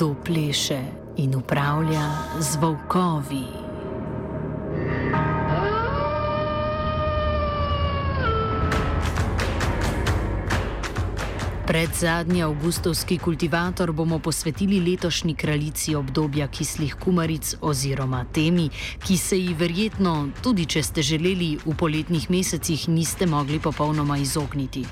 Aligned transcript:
Kdo 0.00 0.16
pleše 0.24 0.80
in 1.16 1.36
upravlja 1.36 2.08
z 2.40 2.56
volkovi? 2.56 3.44
Pred 11.66 11.90
zadnji 11.94 12.42
avgustovski 12.42 13.18
kultivator 13.18 13.92
bomo 13.92 14.18
posvetili 14.18 14.80
letošnji 14.90 15.34
kraljici 15.34 15.94
obdobja 15.94 16.48
kislih 16.48 16.94
kumaric 16.94 17.54
oziroma 17.60 18.24
temi, 18.32 18.70
ki 19.06 19.16
se 19.16 19.38
ji 19.38 19.54
verjetno, 19.54 20.28
tudi 20.42 20.64
če 20.64 20.82
ste 20.82 21.02
želeli, 21.02 21.58
v 21.66 21.76
poletnih 21.76 22.30
mesecih 22.30 22.88
niste 22.88 23.26
mogli 23.26 23.60
popolnoma 23.60 24.16
izogniti. 24.16 24.86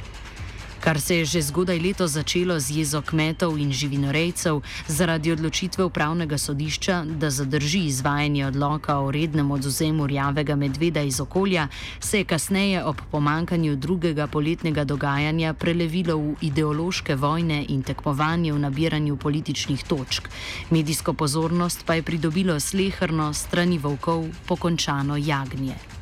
Kar 0.89 1.01
se 1.01 1.17
je 1.17 1.25
že 1.25 1.43
zgodaj 1.43 1.77
leto 1.85 2.09
začelo 2.09 2.57
z 2.57 2.81
jezo 2.81 3.05
kmetov 3.05 3.61
in 3.61 3.69
živinorejcev 3.69 4.65
zaradi 4.89 5.33
odločitve 5.37 5.85
upravnega 5.85 6.39
sodišča, 6.41 7.05
da 7.05 7.29
zadrži 7.31 7.93
izvajanje 7.93 8.47
odloka 8.47 8.97
o 8.99 9.11
rednem 9.13 9.51
odzemu 9.51 10.07
rjavega 10.07 10.57
medveda 10.57 11.03
iz 11.05 11.21
okolja, 11.21 11.69
se 12.01 12.19
je 12.19 12.25
kasneje 12.25 12.85
ob 12.85 12.97
pomankanju 13.11 13.77
drugega 13.77 14.27
poletnega 14.27 14.85
dogajanja 14.85 15.53
prelevilo 15.53 16.17
v 16.17 16.35
ideološke 16.41 17.21
vojne 17.21 17.67
in 17.69 17.83
tekmovanje 17.83 18.53
v 18.53 18.59
nabiranju 18.59 19.17
političnih 19.17 19.85
točk. 19.85 20.33
Medijsko 20.71 21.13
pozornost 21.13 21.85
pa 21.85 22.01
je 22.01 22.03
pridobilo 22.03 22.61
slehrno 22.61 23.35
strani 23.35 23.79
volkov 23.79 24.25
pokončano 24.49 25.21
jagnje. 25.21 25.98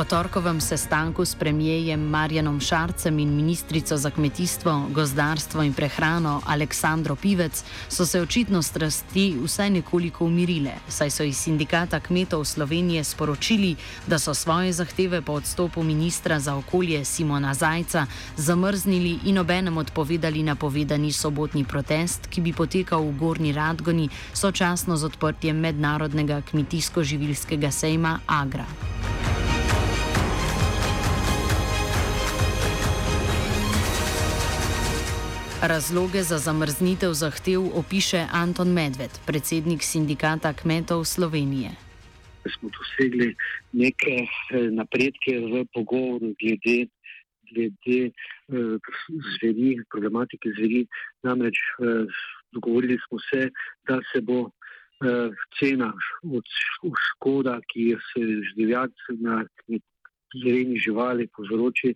Po 0.00 0.04
torkovem 0.04 0.60
sestanku 0.60 1.24
s 1.24 1.34
premijejem 1.34 2.00
Marjanom 2.00 2.60
Šarcem 2.60 3.18
in 3.18 3.36
ministrico 3.36 3.96
za 3.96 4.10
kmetijstvo, 4.10 4.86
gozdarstvo 4.90 5.62
in 5.62 5.74
prehrano 5.74 6.40
Aleksandro 6.46 7.16
Pivec 7.16 7.64
so 7.88 8.06
se 8.06 8.20
očitno 8.20 8.62
strasti 8.62 9.36
vsaj 9.44 9.70
nekoliko 9.70 10.24
umirile, 10.24 10.70
saj 10.88 11.10
so 11.10 11.22
iz 11.22 11.36
sindikata 11.36 12.00
kmetov 12.00 12.44
Slovenije 12.44 13.04
sporočili, 13.04 13.76
da 14.06 14.18
so 14.18 14.34
svoje 14.34 14.72
zahteve 14.72 15.22
po 15.22 15.32
odstopu 15.32 15.82
ministra 15.82 16.40
za 16.40 16.56
okolje 16.56 17.04
Simona 17.04 17.54
Zajca 17.54 18.06
zamrznili 18.36 19.18
in 19.24 19.38
obenem 19.38 19.78
odpovedali 19.78 20.42
napovedani 20.42 21.12
sobotni 21.12 21.64
protest, 21.64 22.26
ki 22.26 22.40
bi 22.40 22.52
potekal 22.52 23.02
v 23.02 23.18
Gorni 23.18 23.52
Radgoni 23.52 24.08
sočasno 24.32 24.96
z 24.96 25.04
odprtjem 25.04 25.56
mednarodnega 25.56 26.42
kmetijsko-živilskega 26.50 27.70
sejma 27.70 28.18
Agra. 28.26 28.64
Razloge 35.62 36.22
za 36.22 36.38
zamrznitev 36.38 37.12
zahtev 37.12 37.60
opiše 37.74 38.26
Anton 38.32 38.68
Medved, 38.72 39.10
predsednik 39.26 39.82
sindikata 39.82 40.52
kmetov 40.52 41.04
Slovenije. 41.04 41.70
Smo 42.54 42.70
dosegli 42.78 43.36
neke 43.72 44.14
eh, 44.24 44.70
napredke 44.72 45.32
v 45.52 45.64
pogovoru 45.74 46.32
glede, 46.40 46.88
glede 47.52 48.00
eh, 48.08 48.78
zveri, 49.32 49.76
problematike 49.90 50.48
zveri. 50.56 50.86
Namreč 51.22 51.56
eh, 51.60 52.08
dogovorili 52.52 52.96
smo 53.08 53.18
se, 53.18 53.50
da 53.88 54.00
se 54.12 54.20
bo 54.20 54.50
cena 55.58 55.92
od 56.22 56.44
škoda, 57.08 57.60
ki 57.72 57.94
se 58.12 58.20
življaci 58.48 59.14
na 59.24 59.44
zveri 60.34 60.76
živali 60.78 61.28
povzroči, 61.36 61.94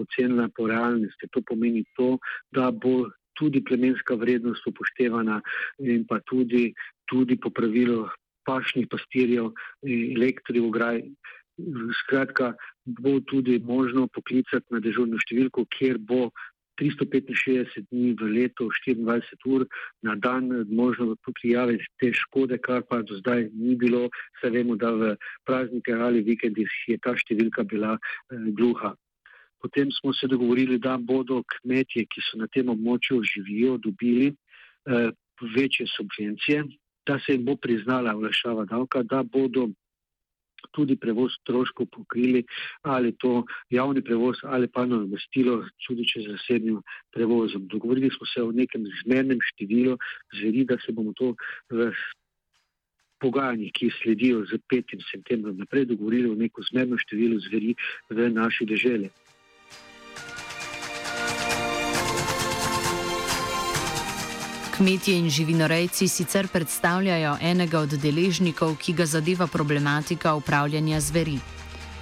ocenjena 0.00 0.48
po 0.56 0.66
realnosti. 0.68 1.28
To 1.30 1.42
pomeni 1.42 1.84
to, 1.96 2.18
da 2.52 2.70
bo 2.70 3.10
tudi 3.36 3.64
plemenska 3.64 4.14
vrednost 4.14 4.66
upoštevana 4.66 5.40
in 5.78 6.06
pa 6.08 6.20
tudi, 6.20 6.72
tudi 7.06 7.36
popravilo 7.36 8.08
pašnih 8.46 8.86
pastirjev, 8.90 9.52
elektrih, 9.82 10.62
ograj. 10.62 11.02
Skratka, 12.04 12.52
bo 12.84 13.16
tudi 13.20 13.58
možno 13.64 14.06
poklicati 14.12 14.68
na 14.70 14.80
dežurno 14.84 15.16
številko, 15.16 15.64
kjer 15.72 15.96
bo 15.98 16.28
365 16.80 17.86
dni 17.90 18.12
v 18.20 18.28
letu, 18.36 18.68
24 18.86 19.46
ur 19.46 19.66
na 20.02 20.14
dan, 20.14 20.66
možno 20.68 21.16
prijaviti 21.40 21.84
te 22.00 22.12
škode, 22.12 22.58
kar 22.58 22.82
pa 22.88 23.02
do 23.02 23.16
zdaj 23.20 23.48
ni 23.52 23.76
bilo. 23.76 24.08
Saj 24.40 24.50
vemo, 24.50 24.76
da 24.76 24.92
v 24.92 25.16
praznike 25.44 25.92
ali 25.92 26.22
vikendih 26.22 26.68
je 26.88 26.98
ta 27.02 27.16
številka 27.16 27.64
bila 27.64 27.96
eh, 27.96 28.50
gluha. 28.52 28.94
Potem 29.60 29.90
smo 29.90 30.12
se 30.12 30.28
dogovorili, 30.28 30.78
da 30.78 30.98
bodo 30.98 31.42
kmetje, 31.42 32.04
ki 32.06 32.20
so 32.22 32.38
na 32.38 32.46
tem 32.52 32.68
območju 32.68 33.22
živijo, 33.24 33.78
dobili 33.78 34.28
eh, 34.32 35.10
večje 35.56 35.86
subvencije, 35.96 36.64
da 37.06 37.18
se 37.18 37.32
jim 37.32 37.44
bo 37.44 37.56
priznala 37.56 38.12
vlašava 38.14 38.64
davka, 38.64 39.02
da 39.02 39.22
bodo 39.22 39.68
tudi 40.72 40.96
prevoz 40.96 41.32
stroškov 41.40 41.86
pokrili, 41.92 42.44
ali 42.82 43.14
to 43.16 43.44
javni 43.70 44.02
prevoz, 44.04 44.42
ali 44.42 44.68
pa 44.68 44.86
nadomestilo, 44.86 45.62
tudi 45.86 46.06
če 46.08 46.22
z 46.26 46.36
zasebnim 46.36 46.82
prevozom. 47.14 47.66
Dogovorili 47.72 48.10
smo 48.10 48.26
se 48.26 48.42
o 48.42 48.52
nekem 48.52 48.86
zmernem 49.02 49.40
številu 49.52 49.96
zveri, 50.34 50.64
da 50.64 50.78
se 50.84 50.92
bomo 50.92 51.14
to 51.16 51.34
v 51.70 51.92
pogajanjih, 53.20 53.72
ki 53.72 53.92
sledijo 54.02 54.44
z 54.44 54.60
5. 54.68 54.98
septembrom 55.10 55.56
naprej, 55.56 55.88
dogovorili 55.92 56.30
o 56.30 56.36
neko 56.36 56.62
zmerno 56.68 56.98
število 57.00 57.40
zveri 57.40 57.72
v 58.10 58.28
naši 58.32 58.68
državi. 58.68 59.08
Kmetje 64.76 65.16
in 65.16 65.30
živinorejci 65.30 66.08
sicer 66.08 66.48
predstavljajo 66.52 67.38
enega 67.40 67.80
od 67.80 67.94
deležnikov, 67.96 68.74
ki 68.76 68.92
ga 68.92 69.06
zadeva 69.06 69.46
problematika 69.46 70.34
upravljanja 70.36 71.00
zveri. 71.00 71.38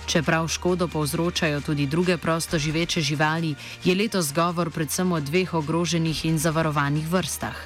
Čeprav 0.06 0.48
škodo 0.48 0.88
povzročajo 0.88 1.60
tudi 1.60 1.86
druge 1.86 2.16
prosto 2.16 2.58
živeče 2.58 3.00
živali, 3.00 3.54
je 3.84 3.94
letos 3.94 4.32
govor 4.34 4.70
predvsem 4.70 5.12
o 5.12 5.20
dveh 5.20 5.54
ogroženih 5.54 6.24
in 6.24 6.38
zavarovanih 6.38 7.06
vrstah: 7.08 7.56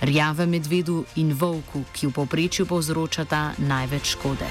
rjave 0.00 0.46
medvedu 0.46 1.04
in 1.16 1.34
volku, 1.34 1.82
ki 1.92 2.06
v 2.06 2.12
povprečju 2.12 2.66
povzročata 2.66 3.52
največ 3.58 4.14
škode. 4.14 4.46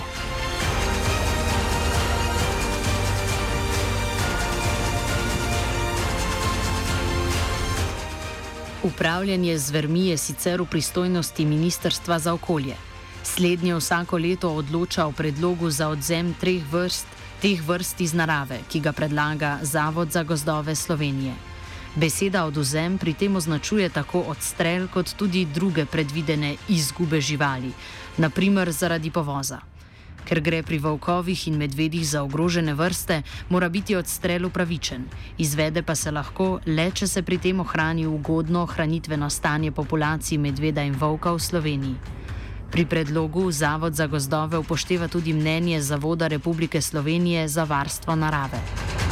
Upravljanje 8.84 9.58
z 9.58 9.70
vermi 9.72 10.08
je 10.08 10.18
sicer 10.18 10.62
v 10.62 10.66
pristojnosti 10.66 11.46
Ministrstva 11.46 12.20
za 12.20 12.34
okolje. 12.34 12.74
Slednje 13.24 13.76
vsako 13.76 14.18
leto 14.18 14.50
odloča 14.50 15.06
o 15.06 15.12
predlogu 15.12 15.70
za 15.70 15.90
odzem 15.90 16.34
treh 16.34 16.66
vrst, 16.72 17.06
teh 17.42 17.62
vrst 17.62 18.02
iz 18.02 18.14
narave, 18.14 18.58
ki 18.70 18.80
ga 18.80 18.92
predlaga 18.92 19.60
Zavod 19.62 20.12
za 20.12 20.24
gozdove 20.24 20.76
Slovenije. 20.76 21.34
Beseda 21.96 22.46
oduzem 22.46 22.98
pri 22.98 23.14
tem 23.14 23.36
označuje 23.36 23.90
tako 23.90 24.26
odstrel, 24.34 24.88
kot 24.88 25.14
tudi 25.14 25.46
druge 25.46 25.86
predvidene 25.86 26.56
izgube 26.70 27.22
živali. 27.22 27.72
naprimer 28.18 28.72
zaradi 28.72 29.12
povoza. 29.12 29.71
Ker 30.26 30.42
gre 30.42 30.62
pri 30.64 30.78
volkovih 30.80 31.48
in 31.48 31.58
medvedih 31.58 32.08
za 32.08 32.24
ogrožene 32.24 32.74
vrste, 32.74 33.22
mora 33.50 33.70
biti 33.70 33.96
odstrel 33.96 34.46
upravičen. 34.46 35.06
Izvede 35.38 35.84
pa 35.84 35.96
se 35.96 36.12
lahko 36.12 36.60
le, 36.66 36.92
če 36.92 37.08
se 37.08 37.24
pri 37.24 37.38
tem 37.38 37.60
ohrani 37.60 38.08
ugodno 38.08 38.66
hranitveno 38.66 39.30
stanje 39.30 39.72
populacij 39.72 40.38
medveda 40.38 40.82
in 40.82 40.96
volka 40.96 41.34
v 41.34 41.40
Sloveniji. 41.40 41.96
Pri 42.72 42.86
predlogu 42.86 43.52
Zavod 43.52 43.96
za 43.96 44.08
gozdove 44.08 44.58
upošteva 44.58 45.08
tudi 45.08 45.34
mnenje 45.34 45.82
Zavoda 45.82 46.28
Republike 46.28 46.82
Slovenije 46.82 47.48
za 47.48 47.64
varstvo 47.64 48.16
narave. 48.16 49.11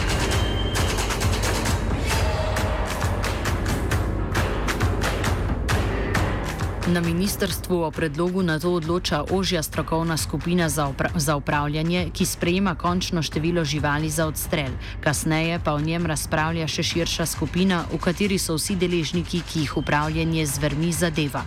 Na 6.90 7.02
ministrstvu 7.02 7.86
o 7.86 7.92
predlogu 7.92 8.42
na 8.42 8.58
to 8.60 8.74
odloča 8.74 9.22
ožja 9.30 9.62
strokovna 9.64 10.18
skupina 10.18 10.70
za, 10.70 10.88
upra 10.88 11.10
za 11.16 11.36
upravljanje, 11.36 12.10
ki 12.14 12.26
sprejema 12.26 12.76
končno 12.76 13.22
število 13.22 13.64
živali 13.64 14.10
za 14.10 14.26
odstrel. 14.26 14.74
Kasneje 15.04 15.60
pa 15.64 15.74
o 15.74 15.80
njem 15.80 16.06
razpravlja 16.06 16.68
še 16.68 16.84
širša 16.84 17.26
skupina, 17.26 17.86
v 17.94 18.02
kateri 18.02 18.42
so 18.42 18.58
vsi 18.58 18.76
deležniki, 18.76 19.46
ki 19.46 19.68
jih 19.68 19.78
upravljanje 19.78 20.46
z 20.46 20.66
vrmi 20.66 20.94
zadeva. 20.94 21.46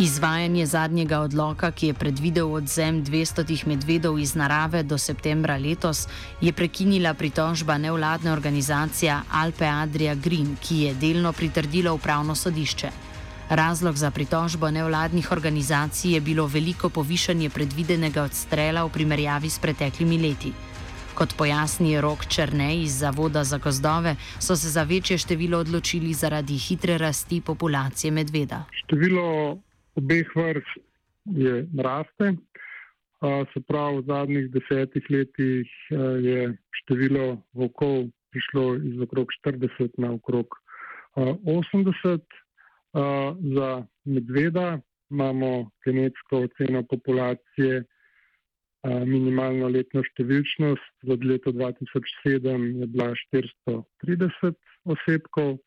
Izvajanje 0.00 0.66
zadnjega 0.66 1.18
odloka, 1.20 1.68
ki 1.76 1.86
je 1.86 1.94
predvidel 1.94 2.52
odzem 2.54 3.02
200 3.04 3.66
medvedov 3.68 4.16
iz 4.18 4.32
narave 4.34 4.80
do 4.82 4.96
septembra 4.98 5.58
letos, 5.60 6.06
je 6.40 6.52
prekinila 6.52 7.12
pritožba 7.14 7.76
nevladne 7.78 8.32
organizacije 8.32 9.18
Alpe 9.32 9.68
Adria 9.68 10.14
Green, 10.14 10.56
ki 10.56 10.80
je 10.80 10.94
delno 10.94 11.32
pritrdila 11.32 11.92
upravno 11.92 12.34
sodišče. 12.34 12.90
Razlog 13.50 13.96
za 13.96 14.10
pritožbo 14.10 14.70
nevladnih 14.70 15.32
organizacij 15.32 16.14
je 16.14 16.20
bilo 16.20 16.46
veliko 16.46 16.88
povišanje 16.88 17.50
predvidenega 17.50 18.22
odstrela 18.22 18.84
v 18.84 18.96
primerjavi 18.96 19.50
s 19.50 19.58
preteklimi 19.58 20.18
leti. 20.18 20.52
Kot 21.14 21.36
pojasni 21.36 22.00
Rok 22.00 22.26
Črnej 22.26 22.82
iz 22.82 22.98
Zavoda 23.04 23.44
za 23.44 23.58
gozdove, 23.58 24.16
so 24.38 24.56
se 24.56 24.70
za 24.70 24.82
večje 24.82 25.18
število 25.18 25.58
odločili 25.58 26.14
zaradi 26.14 26.56
hitre 26.56 26.98
rasti 26.98 27.40
populacije 27.40 28.10
medveda. 28.10 28.64
Število 28.72 29.58
obeh 30.00 30.28
vrst 30.36 30.80
je 31.36 31.66
raste. 31.78 32.32
Se 33.52 33.60
pravi, 33.68 34.00
v 34.00 34.06
zadnjih 34.08 34.46
desetih 34.54 35.04
letih 35.12 35.68
je 36.24 36.56
število 36.80 37.42
volkov 37.52 38.08
prišlo 38.32 38.80
iz 38.80 39.00
okrog 39.04 39.28
40 39.44 39.98
na 40.00 40.14
okrog 40.16 40.56
80. 41.16 42.20
Za 43.56 43.70
medveda 44.04 44.80
imamo 45.10 45.70
genetsko 45.84 46.46
oceno 46.48 46.82
populacije, 46.88 47.84
minimalno 48.84 49.68
letno 49.68 50.00
številčnost. 50.06 50.92
Za 51.04 51.16
leto 51.20 51.52
2007 51.52 52.80
je 52.80 52.86
bila 52.88 53.12
430 53.34 54.56
osebkov 54.96 55.58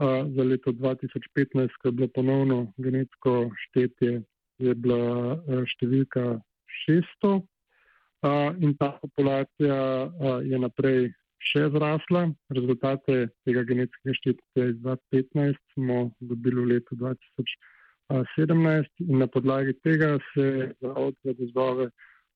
za 0.00 0.42
leto 0.42 0.72
2015, 0.72 1.68
ko 1.82 1.88
je 1.88 1.92
bilo 1.92 2.08
ponovno 2.08 2.72
genetsko 2.76 3.50
štetje, 3.66 4.22
je 4.58 4.74
bila 4.74 5.38
številka 5.70 6.40
600 6.86 7.42
in 8.64 8.74
ta 8.80 8.98
populacija 9.02 9.76
je 10.42 10.58
naprej 10.58 11.12
še 11.44 11.68
zrasla. 11.74 12.32
Rezultate 12.56 13.28
tega 13.44 13.62
genetskega 13.68 14.14
štetja 14.20 14.62
iz 14.72 14.76
2015 14.80 15.60
smo 15.74 16.10
dobili 16.20 16.62
v 16.62 16.66
letu 16.74 16.92
2017 16.96 18.88
in 19.04 19.18
na 19.20 19.26
podlagi 19.28 19.72
tega 19.84 20.18
se 20.32 20.40
je 20.40 20.72
zavod 20.80 21.14
za 21.24 21.32
gozdove 21.38 21.90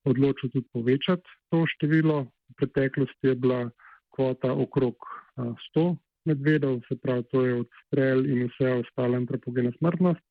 odločil 0.09 0.49
tudi 0.53 0.69
povečati 0.73 1.29
to 1.51 1.65
število. 1.77 2.29
V 2.49 2.53
preteklosti 2.61 3.25
je 3.33 3.35
bila 3.35 3.71
kvota 4.15 4.53
okrog 4.53 4.97
100 5.37 5.97
medvedov, 6.29 6.81
se 6.89 6.97
pravi, 7.03 7.25
to 7.33 7.45
je 7.45 7.55
odstrel 7.63 8.27
in 8.27 8.49
vse 8.49 8.73
ostale 8.83 9.17
antropogene 9.21 9.73
smrtnost. 9.79 10.25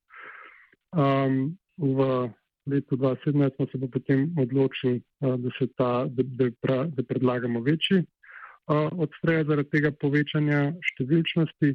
Um, 0.95 1.57
v 1.77 2.29
letu 2.67 2.97
2017 2.97 3.55
smo 3.55 3.67
se 3.71 3.79
pa 3.81 3.87
potem 3.93 4.27
odločili, 4.39 5.01
uh, 5.21 5.35
da, 5.41 5.67
ta, 5.77 5.91
da, 6.09 6.23
da, 6.49 6.77
da 6.85 7.03
predlagamo 7.03 7.61
večji 7.61 8.03
uh, 8.03 8.87
odstrel 8.91 9.45
zaradi 9.47 9.69
tega 9.75 9.91
povečanja 10.01 10.61
številčnosti, 10.93 11.73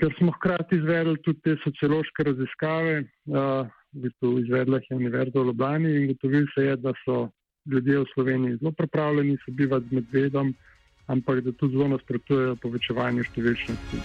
ker 0.00 0.14
smo 0.18 0.32
hkrati 0.38 0.80
izvedli 0.80 1.20
tudi 1.24 1.44
te 1.44 1.56
sociološke 1.64 2.24
raziskave, 2.30 3.04
uh, 3.28 3.68
v 3.92 4.06
bistvu 4.06 4.38
izvedla 4.44 4.80
je 4.86 4.96
Univerza 4.96 5.40
v 5.40 5.50
Ljubljani 5.50 5.94
in 5.98 6.10
gotovili 6.12 6.48
se 6.54 6.66
je, 6.70 6.76
da 6.76 6.92
so 7.04 7.28
ljudje 7.70 7.98
v 7.98 8.10
Sloveniji 8.14 8.58
zelo 8.60 8.72
pripravljeni 8.72 9.38
sobivati 9.44 9.88
z 9.90 9.98
medvedom 9.98 10.54
ampak 11.10 11.40
da 11.44 11.52
tudi 11.52 11.74
zelo 11.74 11.88
nasprotujejo 11.96 12.56
povečevanju 12.62 13.26
številčnosti. 13.26 14.02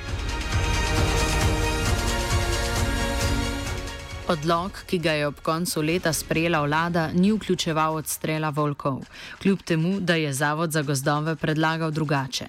Odlog, 4.26 4.80
ki 4.90 4.98
ga 4.98 5.14
je 5.14 5.28
ob 5.30 5.42
koncu 5.46 5.84
leta 5.86 6.10
sprejela 6.14 6.64
vlada, 6.66 7.12
ni 7.14 7.30
vključeval 7.30 8.00
odstrela 8.00 8.50
volkov, 8.50 9.04
kljub 9.42 9.62
temu, 9.62 10.00
da 10.02 10.16
je 10.18 10.34
Zavod 10.34 10.72
za 10.74 10.82
gozdove 10.82 11.36
predlagal 11.36 11.92
drugače. 11.94 12.48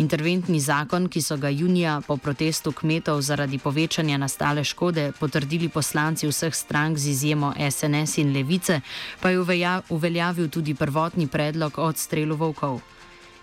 Interventni 0.00 0.60
zakon, 0.64 1.08
ki 1.12 1.20
so 1.20 1.36
ga 1.36 1.50
junija 1.52 1.98
po 2.06 2.16
protestu 2.16 2.72
kmetov 2.72 3.20
zaradi 3.20 3.58
povečanja 3.58 4.16
nastale 4.16 4.64
škode 4.64 5.10
potrdili 5.18 5.68
poslanci 5.68 6.30
vseh 6.30 6.54
strank 6.54 6.96
z 6.98 7.10
izjemo 7.10 7.52
SNS 7.70 8.18
in 8.18 8.32
Levice, 8.32 8.80
pa 9.20 9.30
je 9.30 9.44
uveljavil 9.90 10.48
tudi 10.48 10.74
prvotni 10.74 11.28
predlog 11.28 11.78
o 11.78 11.90
odstrelu 11.92 12.36
volkov. 12.36 12.80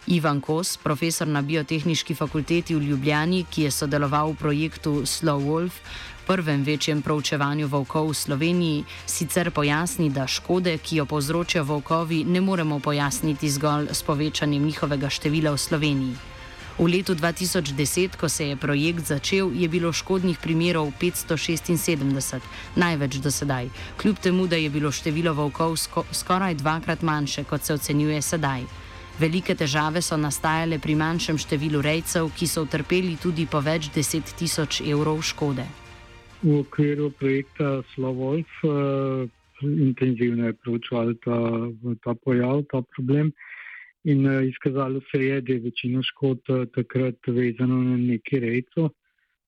Ivan 0.07 0.41
Kos, 0.41 0.77
profesor 0.77 1.27
na 1.27 1.41
biotehnički 1.41 2.15
fakulteti 2.15 2.75
v 2.75 2.83
Ljubljani, 2.83 3.45
ki 3.51 3.61
je 3.61 3.71
sodeloval 3.71 4.31
v 4.31 4.35
projektu 4.39 4.91
Slow 5.03 5.43
Wolf, 5.43 5.81
prvem 6.27 6.63
večjem 6.63 7.01
proučevanju 7.01 7.67
volkov 7.67 8.11
v 8.11 8.15
Sloveniji, 8.15 8.85
sicer 9.05 9.51
pojasni, 9.51 10.07
da 10.09 10.27
škode, 10.27 10.77
ki 10.77 11.01
jo 11.01 11.05
povzročajo 11.05 11.63
volkovi, 11.63 12.23
ne 12.23 12.41
moremo 12.41 12.79
pojasniti 12.79 13.49
zgolj 13.49 13.91
s 13.91 14.03
povečanjem 14.03 14.63
njihovega 14.63 15.09
števila 15.09 15.51
v 15.51 15.57
Sloveniji. 15.57 16.15
V 16.79 16.87
letu 16.87 17.15
2010, 17.15 18.15
ko 18.15 18.29
se 18.29 18.47
je 18.47 18.55
projekt 18.55 19.07
začel, 19.11 19.51
je 19.53 19.67
bilo 19.67 19.91
škodnih 19.93 20.39
primerov 20.39 20.91
576, 21.01 22.39
največ 22.75 23.19
do 23.19 23.31
sedaj, 23.31 23.69
kljub 23.97 24.19
temu, 24.23 24.47
da 24.47 24.55
je 24.55 24.69
bilo 24.69 24.91
število 24.91 25.33
volkov 25.33 25.75
sko 25.75 26.05
skoraj 26.11 26.55
dvakrat 26.55 27.01
manjše, 27.01 27.43
kot 27.43 27.63
se 27.63 27.73
ocenjuje 27.73 28.21
sedaj. 28.21 28.86
Velike 29.17 29.55
težave 29.57 29.97
so 30.05 30.13
nastajale 30.13 30.77
pri 30.77 30.93
manjšem 30.93 31.39
številu 31.41 31.79
rejcev, 31.81 32.27
ki 32.37 32.45
so 32.45 32.61
utrpeli 32.67 33.15
tudi 33.17 33.47
po 33.49 33.57
več 33.65 33.87
deset 33.95 34.29
tisoč 34.37 34.83
evrov 34.85 35.23
škode. 35.25 35.63
V 36.43 36.59
okviru 36.59 37.07
projekta 37.17 37.81
Slovolf 37.95 38.59
uh, 38.61 39.25
intenzivno 39.65 40.45
je 40.45 40.57
proučeval 40.61 41.15
ta, 41.25 41.37
ta 42.05 42.13
pojav, 42.13 42.61
ta 42.69 42.83
problem. 42.93 43.31
In 44.05 44.21
uh, 44.21 44.45
izkazalo 44.45 45.01
se 45.09 45.23
je, 45.23 45.39
da 45.41 45.53
je 45.55 45.63
večina 45.65 46.03
škod 46.11 46.53
uh, 46.53 46.67
takrat 46.75 47.17
vezana 47.25 47.79
na 47.87 47.97
neki 47.97 48.37
rejco, 48.43 48.91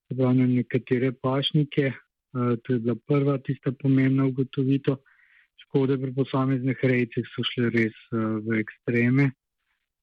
pravi 0.09 0.39
na 0.39 0.47
nekatere 0.49 1.11
pašnike. 1.13 1.91
Uh, 2.33 2.55
to 2.63 2.73
je 2.73 2.79
bila 2.87 2.97
prva 3.05 3.37
tista 3.45 3.69
pomembna 3.69 4.25
ugotovitev. 4.25 4.97
Škode 5.67 5.99
pri 6.01 6.09
posameznih 6.17 6.81
rejcih 6.81 7.29
so 7.35 7.45
šle 7.53 7.69
res 7.69 8.01
uh, 8.09 8.41
v 8.41 8.63
ekstreme. 8.63 9.29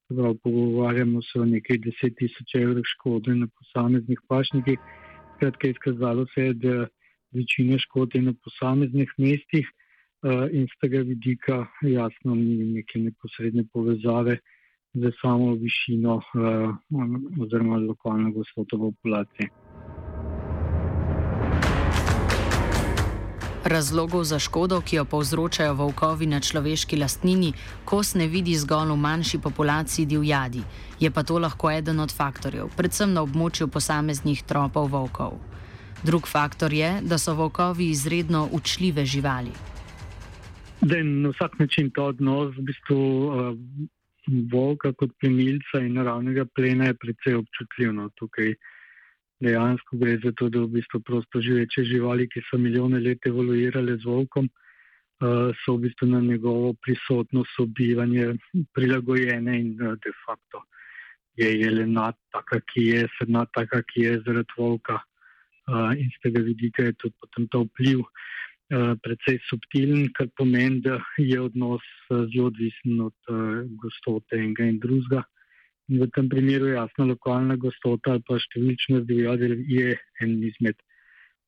Prav, 0.08 0.34
pogovarjamo 0.42 1.20
se 1.22 1.40
o 1.40 1.44
nekaj 1.44 1.78
deset 1.82 2.14
tisoč 2.18 2.54
evrov 2.54 2.84
škode 2.86 3.34
na 3.34 3.48
posameznih 3.58 4.20
pašnikih. 4.28 4.78
Skratka, 5.36 5.68
izkazalo 5.68 6.26
se 6.34 6.44
je, 6.44 6.52
da 6.54 6.74
večina 7.34 7.78
škode 7.78 8.18
je 8.18 8.22
na 8.28 8.34
posameznih 8.44 9.10
mestih 9.18 9.66
uh, 9.66 10.46
in 10.52 10.68
z 10.70 10.78
tega 10.80 11.02
vidika 11.10 11.58
jasno 11.82 12.34
ni 12.34 12.70
neke 12.76 13.02
neposredne 13.02 13.66
povezave 13.72 14.38
za 14.94 15.10
samo 15.20 15.54
višino 15.54 16.14
uh, 16.16 17.42
oziroma 17.42 17.76
lokalno 17.76 18.30
gostoto 18.32 18.78
populacije. 18.78 19.50
Razlogov 23.66 24.22
za 24.24 24.38
škodo, 24.38 24.78
ki 24.80 24.96
jo 24.96 25.04
povzročajo 25.04 25.74
volkovi 25.74 26.26
na 26.30 26.38
človeški 26.40 26.96
lastnini, 26.96 27.50
kos 27.84 28.14
ne 28.14 28.28
vidi 28.30 28.54
zgolj 28.54 28.92
v 28.92 28.96
manjši 28.96 29.40
populaciji 29.42 30.06
divjadi. 30.06 30.62
Je 31.00 31.10
pa 31.10 31.24
to 31.26 31.38
lahko 31.42 31.70
eden 31.70 31.98
od 32.00 32.14
faktorjev, 32.14 32.70
predvsem 32.76 33.10
na 33.10 33.24
območju 33.26 33.66
posameznih 33.66 34.44
tropov 34.46 34.86
volkov. 34.94 35.34
Drug 36.06 36.28
faktor 36.30 36.72
je, 36.72 37.00
da 37.02 37.18
so 37.18 37.34
volkovi 37.34 37.90
izredno 37.90 38.46
učljive 38.52 39.02
živali. 39.04 39.50
Da 40.80 40.96
je 40.96 41.04
na 41.04 41.34
vsak 41.34 41.58
način 41.58 41.90
ta 41.90 42.06
odnos 42.14 42.54
v 42.54 42.68
bistvu, 42.70 43.02
uh, 43.26 43.58
volka 44.52 44.92
kot 44.92 45.10
plenilca 45.18 45.82
in 45.82 45.98
naravnega 45.98 46.46
plena 46.54 46.94
precej 46.94 47.34
občutljiv. 47.42 47.92
No. 47.98 48.10
Tukaj 48.14 48.54
dejansko 49.40 49.98
gre 50.00 50.18
za 50.24 50.32
to, 50.36 50.48
da 50.48 50.62
v 50.64 50.78
bistvu 50.78 51.00
prosto 51.00 51.40
živeče 51.40 51.84
živali, 51.84 52.28
ki 52.28 52.42
so 52.50 52.58
milijone 52.58 53.00
let 53.00 53.26
evoluirale 53.26 53.96
z 53.96 54.08
volkom, 54.08 54.48
uh, 54.48 55.52
so 55.64 55.76
v 55.76 55.86
bistvu 55.86 56.08
na 56.08 56.20
njegovo 56.20 56.72
prisotnost, 56.82 57.52
sobivanje 57.56 58.36
prilagojene 58.74 59.58
in 59.60 59.74
uh, 59.82 59.94
de 60.00 60.12
facto 60.24 60.64
je 61.36 61.50
jelenat 61.60 62.16
taka, 62.32 62.60
ki 62.72 62.86
je, 62.86 63.04
srnat 63.18 63.52
taka, 63.52 63.82
ki 63.82 64.08
je 64.08 64.18
zaradi 64.24 64.56
volka. 64.56 65.02
Uh, 65.66 65.92
in 65.98 66.08
z 66.14 66.22
tega 66.22 66.40
vidika 66.40 66.82
je 66.86 66.96
tudi 66.96 67.14
potem 67.20 67.48
ta 67.48 67.64
vpliv 67.64 68.06
precej 68.66 69.36
subtilen, 69.46 70.08
kar 70.10 70.26
pomeni, 70.34 70.80
da 70.82 70.96
je 71.22 71.38
odnos 71.38 71.84
zelo 72.10 72.48
odvisen 72.48 72.98
od 73.04 73.28
gostote 73.78 74.34
enega 74.34 74.66
in 74.66 74.80
drugega. 74.82 75.20
V 75.88 76.06
tem 76.10 76.28
primeru 76.28 76.72
jasno 76.72 77.06
lokalna 77.06 77.54
gostota 77.62 78.16
ali 78.16 78.22
pa 78.26 78.40
številčnost 78.42 79.06
divjadi 79.06 79.52
je 79.70 79.94
en 80.24 80.32
izmed 80.42 80.80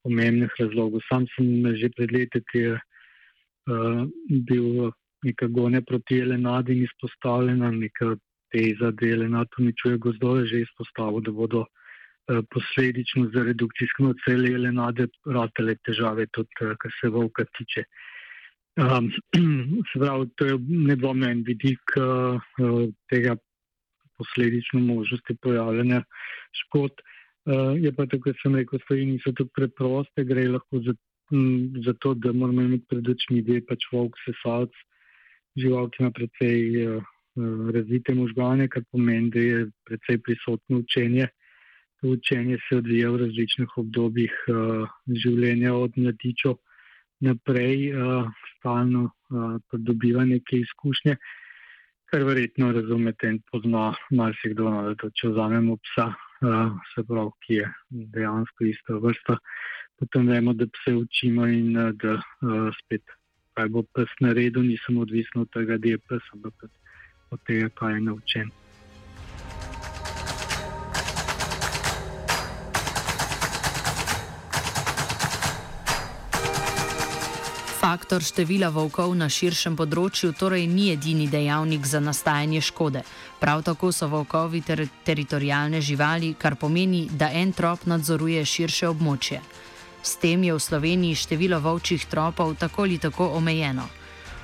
pomembnih 0.07 0.53
razlogov. 0.61 1.03
Sam 1.09 1.27
sem 1.35 1.67
že 1.75 1.91
pred 1.97 2.13
leti, 2.15 2.43
ki 2.53 2.59
je 2.59 2.75
uh, 2.79 4.05
bil 4.47 4.93
neka 5.27 5.49
gonja 5.51 5.83
proti 5.83 6.21
Elenadi 6.23 6.77
in 6.77 6.85
izpostavljena 6.87 7.73
neka 7.75 8.15
teza, 8.55 8.93
da 8.95 9.07
Elenad 9.07 9.59
uničuje 9.59 9.99
gozdove, 9.99 10.47
že 10.47 10.63
izpostavil, 10.63 11.21
da 11.27 11.35
bodo 11.35 11.65
uh, 11.67 12.41
posledično 12.55 13.31
za 13.35 13.43
redukcijsko 13.51 14.15
cele 14.23 14.55
Elenade 14.55 15.09
ratele 15.27 15.75
težave, 15.83 16.29
tudi 16.33 16.63
uh, 16.63 16.77
kar 16.79 16.95
se 17.01 17.11
volka 17.11 17.45
tiče. 17.59 17.85
Um, 18.79 19.11
se 19.91 19.99
pravi, 19.99 20.31
to 20.39 20.47
je 20.47 20.59
nedvomno 20.69 21.27
en 21.27 21.43
vidik 21.43 21.99
uh, 21.99 22.39
tega 23.11 23.35
posledično 24.19 24.81
možnosti 24.81 25.37
pojavljanja 25.43 26.03
škod. 26.63 26.91
Uh, 27.49 27.79
je 27.81 27.93
pa 27.97 28.07
tako, 28.07 28.29
kot 28.29 28.41
sem 28.43 28.57
rekel, 28.59 28.81
stvari 28.85 29.07
niso 29.09 29.33
tako 29.33 29.51
preproste, 29.57 30.25
gre 30.29 30.49
lahko 30.53 30.83
za, 30.85 30.95
m, 31.33 31.73
za 31.85 31.95
to, 32.03 32.15
da 32.15 32.33
moramo 32.33 32.63
imeti 32.63 32.85
pred 32.91 33.09
očmi, 33.09 33.43
da 33.43 33.57
je 33.57 33.65
pač 33.71 33.87
volk 33.93 34.19
sesalc, 34.27 34.75
žival, 35.57 35.89
ki 35.95 36.03
ima 36.03 36.13
precej 36.13 36.59
uh, 36.85 37.15
razvite 37.75 38.15
možgane, 38.19 38.69
kar 38.69 38.85
pomeni, 38.93 39.31
da 39.33 39.41
je 39.41 39.67
precej 39.89 40.21
prisotno 40.27 40.83
učenje. 40.85 41.29
To 42.01 42.13
učenje 42.15 42.59
se 42.69 42.77
odvija 42.79 43.11
v 43.11 43.25
različnih 43.25 43.79
obdobjih 43.81 44.35
uh, 44.53 44.85
življenja, 45.25 45.73
od 45.75 45.97
mladičev 45.97 46.59
naprej, 47.25 47.89
uh, 47.95 48.29
stalno 48.53 49.09
uh, 49.09 49.57
pridobiva 49.71 50.27
neke 50.29 50.61
izkušnje. 50.67 51.17
Uh, 51.17 51.48
kar 52.11 52.25
verjetno 52.25 52.73
razumete 52.73 53.29
in 53.29 53.41
pozna 53.51 53.93
marsikdo. 54.11 54.71
No, 54.71 55.11
če 55.21 55.33
vzamemo 55.33 55.77
psa, 55.89 56.09
uh, 56.43 56.77
se 56.95 57.05
pravi, 57.09 57.35
ki 57.45 57.59
je 57.61 57.69
dejansko 58.17 58.69
ista 58.69 59.01
vrsta, 59.03 59.39
potem 60.01 60.31
vemo, 60.33 60.55
da 60.57 60.69
pse 60.79 60.95
učimo 60.97 61.49
in 61.53 61.77
uh, 61.77 61.91
da 62.03 62.17
uh, 62.19 62.71
spet, 62.81 63.05
kaj 63.59 63.69
bo 63.75 63.85
pes 63.97 64.15
naredil, 64.25 64.65
nisem 64.71 65.03
odvisen 65.05 65.45
od 65.45 65.53
tega, 65.57 65.77
da 65.77 65.95
je 65.95 66.01
pes, 66.09 66.33
ampak 66.37 66.69
od 67.35 67.45
tega, 67.47 67.69
kaj 67.81 67.99
je 67.99 68.07
naučen. 68.09 68.57
Faktor 77.89 78.21
števila 78.21 78.69
volkov 78.69 79.15
na 79.17 79.31
širšem 79.33 79.73
področju 79.73 80.35
torej 80.37 80.67
ni 80.69 80.91
edini 80.93 81.25
dejavnik 81.25 81.87
za 81.89 82.03
nastajanje 82.05 82.61
škode. 82.67 83.01
Prav 83.41 83.63
tako 83.65 83.89
so 83.97 84.11
volkovi 84.13 84.61
ter 84.61 84.83
teritorijalne 85.09 85.81
živali, 85.81 86.35
kar 86.37 86.59
pomeni, 86.61 87.07
da 87.09 87.31
en 87.33 87.55
trop 87.57 87.87
nadzoruje 87.89 88.45
širše 88.45 88.91
območje. 88.93 89.41
S 90.05 90.21
tem 90.21 90.45
je 90.45 90.53
v 90.53 90.61
Sloveniji 90.61 91.17
število 91.23 91.63
volčjih 91.65 92.05
tropov 92.13 92.59
tako 92.61 92.85
ali 92.85 93.01
tako 93.01 93.31
omejeno. 93.41 93.89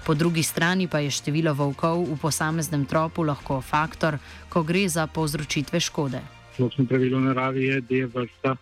Po 0.08 0.16
drugi 0.16 0.40
strani 0.40 0.88
pa 0.88 1.04
je 1.04 1.12
število 1.12 1.52
volkov 1.52 2.00
v 2.00 2.16
posameznem 2.16 2.88
tropu 2.88 3.28
lahko 3.28 3.60
faktor, 3.60 4.16
ko 4.48 4.64
gre 4.64 4.88
za 4.88 5.04
povzročitve 5.04 5.84
škode. 5.84 6.24
Splošno 6.56 6.88
pravilo 6.88 7.20
naravi 7.20 7.68
je, 7.68 7.80
da 7.80 7.94
je 7.94 8.08
vrsta 8.08 8.56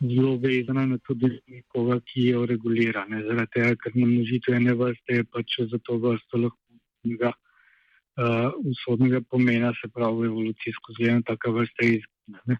zelo 0.00 0.36
vezana 0.36 0.86
na 0.86 0.98
to, 0.98 1.14
da 1.14 1.26
je 1.26 1.40
nekoga, 1.46 2.00
ki 2.00 2.28
je 2.30 2.38
ureguliran. 2.38 3.12
Zaradi 3.26 3.52
tega, 3.54 3.74
ker 3.82 3.92
na 3.96 4.06
množitu 4.06 4.54
ene 4.54 4.74
vrste 4.78 5.20
je 5.20 5.24
pač 5.24 5.58
za 5.72 5.78
to 5.84 5.98
vrsto 6.02 6.42
lahko 6.44 6.58
nekega 7.04 7.32
uh, 7.32 8.50
usodnega 8.70 9.20
pomena, 9.30 9.72
se 9.80 9.90
pravi, 9.94 10.26
evolucijsko 10.30 10.94
zgledano, 10.98 11.26
taka 11.26 11.50
vrsta 11.50 11.86
izgine. 11.86 12.58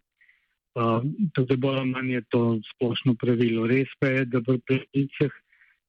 Uh, 0.78 1.02
tako 1.34 1.46
da 1.50 1.56
bolj 1.56 1.78
ali 1.78 1.90
manj 1.90 2.12
je 2.12 2.22
to 2.30 2.42
splošno 2.72 3.14
pravilo. 3.18 3.66
Res 3.66 3.92
pa 4.00 4.10
je, 4.14 4.24
da 4.24 4.42
v 4.46 4.58
predicah 4.66 5.38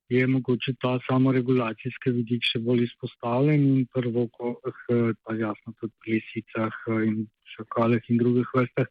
je 0.10 0.28
mogoče 0.28 0.74
ta 0.82 0.96
samoregulacijski 1.06 2.14
vidik 2.16 2.46
še 2.50 2.62
bolj 2.66 2.88
izpostavljen 2.88 3.66
in 3.74 3.84
prvo, 3.94 4.26
ko, 4.34 4.56
pa 4.90 5.36
jasno 5.38 5.74
tudi 5.78 5.94
pri 6.02 6.18
lisicah 6.18 6.80
in 7.06 7.28
šakalih 7.54 8.10
in 8.10 8.18
drugih 8.22 8.50
vrstah, 8.56 8.90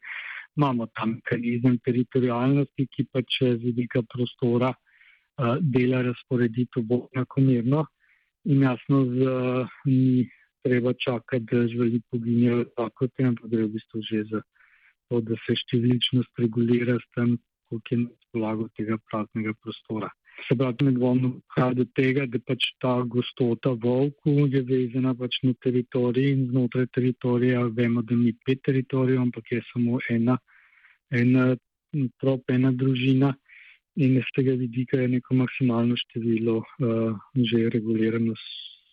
imamo 0.58 0.88
tam 0.98 1.14
mehanizem 1.18 1.78
teritorijalnosti, 1.86 2.88
ki 2.94 3.06
pač 3.12 3.38
z 3.42 3.58
vidika 3.62 4.02
prostora 4.14 4.72
uh, 4.74 5.56
dela 5.62 6.02
razporeditev 6.02 6.84
bolj 6.90 7.06
enakomerno 7.14 7.86
in 8.48 8.62
jasno, 8.66 9.04
da 9.06 9.68
ni 9.86 10.26
treba 10.66 10.92
čakati, 10.92 11.44
da 11.50 11.66
živali 11.68 12.00
poginijo 12.10 12.64
tako, 12.76 13.08
ampak 13.24 13.50
gre 13.50 13.66
v 13.66 13.74
bistvu 13.76 14.02
že 14.10 14.24
za 14.30 14.40
to, 15.08 15.20
da 15.20 15.36
se 15.46 15.56
številčnost 15.62 16.42
regulira 16.42 16.98
s 16.98 17.06
tem, 17.14 17.36
koliko 17.68 17.94
je 17.94 17.98
na 18.02 18.08
razpolago 18.10 18.68
tega 18.76 18.98
praznega 19.10 19.54
prostora. 19.62 20.10
Se 20.46 20.54
pravi, 20.54 20.86
nedvomno 20.86 21.32
prihaja 21.54 21.74
do 21.74 21.84
tega, 21.98 22.26
da 22.30 22.38
pač 22.46 22.68
ta 22.82 22.94
gostota 23.02 23.72
volku 23.82 24.46
je 24.52 24.62
vezana 24.62 25.14
pač 25.18 25.40
na 25.42 25.54
teritorij 25.64 26.30
in 26.32 26.46
znotraj 26.52 26.86
teritorija 26.94 27.64
vemo, 27.74 28.02
da 28.02 28.14
ni 28.14 28.32
pet 28.46 28.62
teritorijev, 28.68 29.20
ampak 29.26 29.50
je 29.52 29.62
samo 29.72 29.98
ena, 30.08 30.38
ena 31.10 31.50
trop, 32.22 32.44
ena 32.54 32.72
družina 32.72 33.34
in 33.98 34.18
iz 34.20 34.28
tega 34.36 34.54
vidika 34.54 35.00
je 35.00 35.08
neko 35.16 35.34
maksimalno 35.34 35.96
število 35.98 36.60
uh, 36.60 37.16
že 37.34 37.64
regulirano 37.74 38.36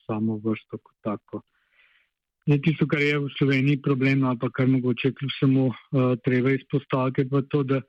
samo 0.05 0.39
vrsto 0.43 0.79
kot 0.81 0.95
tako. 1.05 1.43
Ne 2.49 2.57
tisto, 2.61 2.85
kar 2.89 3.01
je 3.01 3.19
v 3.19 3.29
Sloveniji 3.37 3.81
problem, 3.81 4.25
pa 4.41 4.49
kar 4.53 4.67
mogoče 4.69 5.13
kljub 5.17 5.31
samo 5.39 5.67
uh, 5.69 6.17
treba 6.25 6.53
izpostaviti, 6.53 7.29
pa 7.29 7.41
to, 7.49 7.63
da 7.63 7.81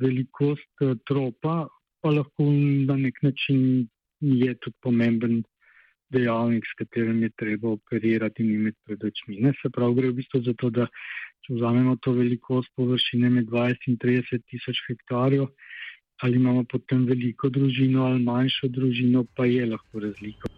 velikost 0.00 0.84
uh, 0.84 0.96
tropa 1.08 1.66
pa 2.00 2.10
lahko 2.14 2.48
na 2.88 2.96
nek 2.96 3.22
način 3.22 3.88
je 4.20 4.54
tudi 4.54 4.76
pomemben 4.82 5.42
dejavnik, 6.10 6.64
s 6.66 6.76
katerim 6.78 7.22
je 7.22 7.30
treba 7.36 7.68
operirati 7.76 8.42
in 8.42 8.54
imeti 8.54 8.78
pred 8.86 9.04
očmi. 9.04 9.40
Ne 9.44 9.52
se 9.62 9.70
pravi, 9.70 9.94
gre 9.94 10.12
v 10.12 10.18
bistvu 10.20 10.42
za 10.46 10.54
to, 10.58 10.70
da 10.70 10.86
če 11.44 11.56
vzamemo 11.58 11.96
to 12.04 12.14
velikost 12.16 12.72
površine 12.76 13.30
med 13.30 13.50
20 13.52 13.90
in 13.92 13.98
30 14.04 14.46
tisoč 14.50 14.80
hektarjev, 14.88 15.48
ali 16.22 16.40
imamo 16.40 16.64
potem 16.64 17.04
veliko 17.06 17.52
družino 17.52 18.08
ali 18.08 18.24
manjšo 18.24 18.72
družino, 18.78 19.26
pa 19.36 19.46
je 19.46 19.66
lahko 19.74 20.06
razlika. 20.08 20.50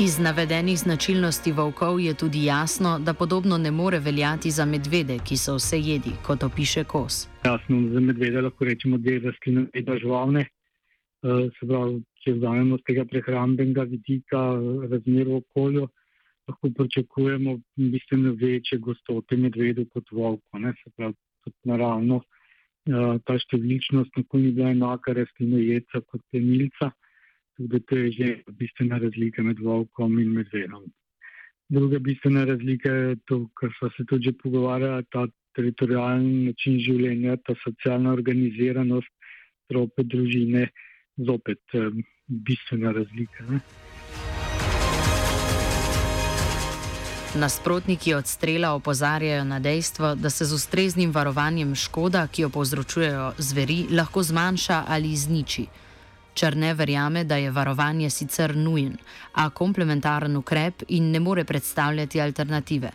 Iz 0.00 0.18
navedenih 0.18 0.78
značilnosti 0.78 1.52
volkov 1.52 2.00
je 2.00 2.14
tudi 2.14 2.44
jasno, 2.44 2.98
da 2.98 3.14
podobno 3.14 3.58
ne 3.58 3.70
more 3.70 3.98
veljati 3.98 4.50
za 4.50 4.64
medvede, 4.64 5.16
ki 5.28 5.36
so 5.36 5.56
vse 5.56 5.78
jedi, 5.78 6.12
kot 6.26 6.42
opiše 6.42 6.84
Kos. 6.84 7.26
Jasno, 7.44 7.80
za 7.92 8.00
medvede 8.00 8.40
lahko 8.40 8.64
rečemo, 8.64 8.98
rastline 9.24 9.66
vedno 9.74 9.98
žvalne. 9.98 10.40
Eh, 10.40 11.50
se 11.58 11.66
pravi, 11.66 11.98
če 12.22 12.32
vzamemo 12.32 12.78
z 12.78 12.86
tega 12.86 13.04
prehrambenega 13.10 13.82
vidika 13.90 14.38
razmer 14.90 15.26
v 15.26 15.40
okolju, 15.42 15.88
lahko 16.48 16.70
pričakujemo 16.78 17.58
bistveno 17.76 18.36
večje 18.38 18.78
gostote 18.78 19.36
medvedov 19.36 19.90
kot 19.90 20.12
volko. 20.12 20.58
Ne? 20.58 20.76
Se 20.84 20.94
pravi, 20.96 21.14
tudi 21.42 21.74
naravno 21.74 22.22
eh, 22.22 23.18
ta 23.26 23.34
številčnost 23.34 24.14
nikoli 24.16 24.46
ni 24.46 24.52
bila 24.52 24.70
enaka 24.70 25.18
rastlino 25.18 25.58
jedca 25.58 26.06
kot 26.06 26.22
temilca 27.58 27.66
da 27.66 27.78
to 27.78 27.96
je 27.96 28.12
že 28.12 28.42
bistvena 28.48 28.98
razlika 28.98 29.42
med 29.42 29.58
volkom 29.58 30.18
in 30.18 30.32
medvedom. 30.32 30.84
Druga 31.68 31.98
bistvena 31.98 32.44
razlika 32.44 32.90
je 32.90 33.16
to, 33.26 33.48
kar 33.54 33.70
smo 33.78 33.90
se 33.96 34.04
tudi 34.08 34.32
pogovarjali, 34.32 35.04
ta 35.10 35.26
teritorijalni 35.54 36.44
način 36.46 36.78
življenja, 36.78 37.36
ta 37.36 37.54
socialna 37.64 38.12
organiziranost, 38.12 39.08
trope 39.68 40.02
družine, 40.02 40.68
zopet 41.16 41.60
eh, 41.74 41.90
bistvena 42.26 42.92
razlika. 42.92 43.44
Ne? 43.50 43.60
Nasprotniki 47.34 48.14
odstrela 48.14 48.72
opozarjajo 48.74 49.44
na 49.44 49.58
dejstvo, 49.60 50.14
da 50.14 50.30
se 50.30 50.44
z 50.44 50.54
ustreznim 50.54 51.10
varovanjem 51.12 51.74
škoda, 51.74 52.26
ki 52.32 52.42
jo 52.42 52.48
povzročujejo 52.48 53.32
zveri, 53.38 53.84
lahko 53.90 54.22
zmanjša 54.22 54.84
ali 54.88 55.12
izniči. 55.12 55.66
Črne 56.38 56.74
verjame, 56.74 57.24
da 57.24 57.36
je 57.36 57.50
varovanje 57.50 58.10
sicer 58.10 58.52
nujen, 58.56 58.92
a 59.34 59.48
komplementaren 59.50 60.36
ukrep 60.36 60.84
in 60.88 61.10
ne 61.10 61.20
more 61.20 61.44
predstavljati 61.44 62.20
alternative. 62.20 62.90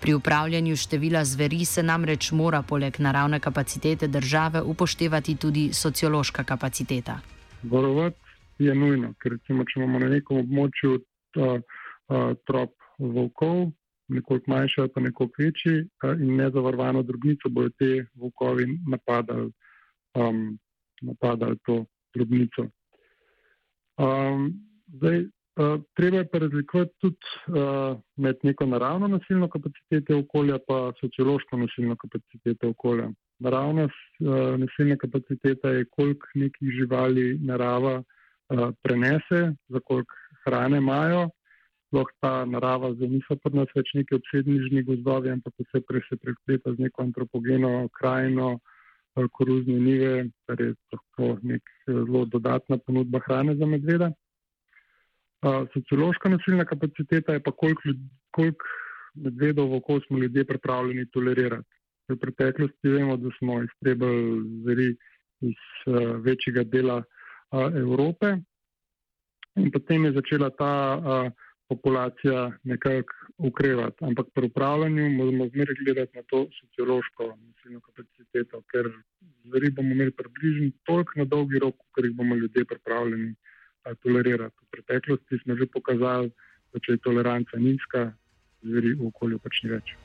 Pri 0.00 0.14
upravljanju 0.14 0.76
števila 0.76 1.24
zveri 1.24 1.64
se 1.64 1.82
namreč 1.82 2.30
mora 2.32 2.60
poleg 2.62 3.00
naravne 3.00 3.40
kapacitete 3.40 4.08
države 4.08 4.62
upoštevati 4.62 5.34
tudi 5.36 5.72
sociološka 5.72 6.44
kapaciteta. 6.44 7.18
Varovati 7.62 8.38
je 8.58 8.74
nujno, 8.74 9.10
ker 9.22 9.32
recimo, 9.32 9.64
če 9.64 9.80
imamo 9.80 10.04
na 10.04 10.12
nekem 10.14 10.44
območju 10.44 11.00
ta, 11.34 11.58
a, 11.58 12.22
trop 12.46 12.70
volkov, 12.98 13.72
nekoliko 14.08 14.50
manjši 14.54 14.80
ali 14.80 14.94
pa 14.94 15.00
nekoliko 15.08 15.42
večji 15.42 15.82
a, 16.04 16.14
in 16.14 16.36
nezavarovano 16.36 17.02
drobnico, 17.02 17.50
bojo 17.50 17.74
te 17.78 18.06
volkovi 18.14 18.70
napadali, 18.86 19.50
um, 20.14 20.58
napadali 21.02 21.58
to 21.66 21.82
drobnico. 22.16 22.66
Um, 23.96 24.50
zdaj, 24.98 25.20
uh, 25.20 25.80
treba 25.96 26.16
je 26.18 26.28
pa 26.32 26.38
razlikovati 26.38 26.92
tudi 27.00 27.30
uh, 27.48 28.00
med 28.16 28.36
neko 28.42 28.66
naravno 28.66 29.08
nasilno 29.08 29.48
kapaciteto 29.48 30.18
okolja 30.18 30.58
in 30.68 30.92
sociološko 31.00 31.56
nasilno 31.56 31.96
kapaciteto 31.96 32.68
okolja. 32.68 33.08
Naravna 33.38 33.84
uh, 33.84 33.90
nasilna 34.60 34.96
kapaciteta 34.96 35.68
je, 35.68 35.84
koliko 35.96 36.26
nekih 36.34 36.68
živali 36.80 37.38
narava 37.38 38.02
uh, 38.02 38.70
prenese, 38.82 39.54
za 39.68 39.80
koliko 39.80 40.14
hrane 40.44 40.78
imajo. 40.78 41.28
Sploh 41.86 42.08
ta 42.20 42.44
narava, 42.44 42.92
zdaj 42.94 43.08
niso 43.08 43.36
pri 43.42 43.56
nas 43.56 43.70
več 43.76 43.92
neki 43.94 44.16
obsednižni 44.18 44.82
gozdovi, 44.88 45.30
ampak 45.30 45.54
vse 45.62 45.80
prej 45.88 46.02
se 46.08 46.16
prekleta 46.18 46.72
z 46.74 46.82
neko 46.82 47.02
antropogeno 47.02 47.88
krajino, 47.98 48.58
koruzne 49.32 49.80
nive, 49.80 50.28
kar 50.46 50.60
je 50.60 50.74
lahko 50.92 51.38
nek 51.42 51.62
zelo 51.86 52.24
dodatna 52.24 52.78
ponudba 52.78 53.20
hrane 53.26 53.56
za 53.56 53.66
medveda. 53.66 54.10
Uh, 55.46 55.64
sociološka 55.74 56.28
nasilna 56.28 56.64
kapaciteta 56.64 57.32
je 57.32 57.42
pa, 57.42 57.52
koliko, 57.52 57.94
koliko 58.30 58.66
medvedov 59.14 59.70
v 59.70 59.80
okolju 59.80 60.00
smo 60.06 60.18
ljudje 60.18 60.44
pripravljeni 60.44 61.06
tolerirati. 61.10 61.68
V 62.08 62.16
preteklosti 62.16 62.88
vemo, 62.88 63.16
da 63.16 63.30
smo 63.38 63.62
iztrebali 63.62 64.42
zveri 64.62 64.90
iz 65.40 65.62
uh, 65.86 66.16
večjega 66.24 66.64
dela 66.64 66.96
uh, 67.02 67.72
Evrope 67.76 68.36
in 69.56 69.70
potem 69.72 70.04
je 70.04 70.12
začela 70.12 70.50
ta 70.50 70.72
uh, 70.96 71.32
populacija 71.68 72.52
nekako 72.62 73.14
ukrevati. 73.38 74.04
Ampak 74.04 74.26
pri 74.34 74.46
upravljanju 74.46 75.10
moramo 75.10 75.48
zmeraj 75.48 75.76
gledati 75.84 76.16
na 76.16 76.22
to 76.22 76.46
sociološko 76.60 77.36
nasilno 77.46 77.80
kapaciteto, 77.80 78.62
ker 78.70 78.90
zveri 79.44 79.70
bomo 79.70 79.90
imeli 79.94 80.10
približno 80.10 80.70
toliko 80.84 81.12
na 81.16 81.24
dolgi 81.24 81.58
rok, 81.58 81.74
ker 81.94 82.04
jih 82.04 82.14
bomo 82.14 82.34
ljudje 82.34 82.64
pripravljeni 82.64 83.34
tolerirati. 84.02 84.56
V 84.62 84.70
preteklosti 84.70 85.38
smo 85.42 85.56
že 85.56 85.66
pokazali, 85.66 86.30
da 86.72 86.78
če 86.78 86.92
je 86.92 87.04
toleranca 87.08 87.58
nizka, 87.58 88.12
zveri 88.62 88.94
v 88.94 89.10
okolju 89.10 89.38
pač 89.38 89.62
ni 89.62 89.70
več. 89.70 89.96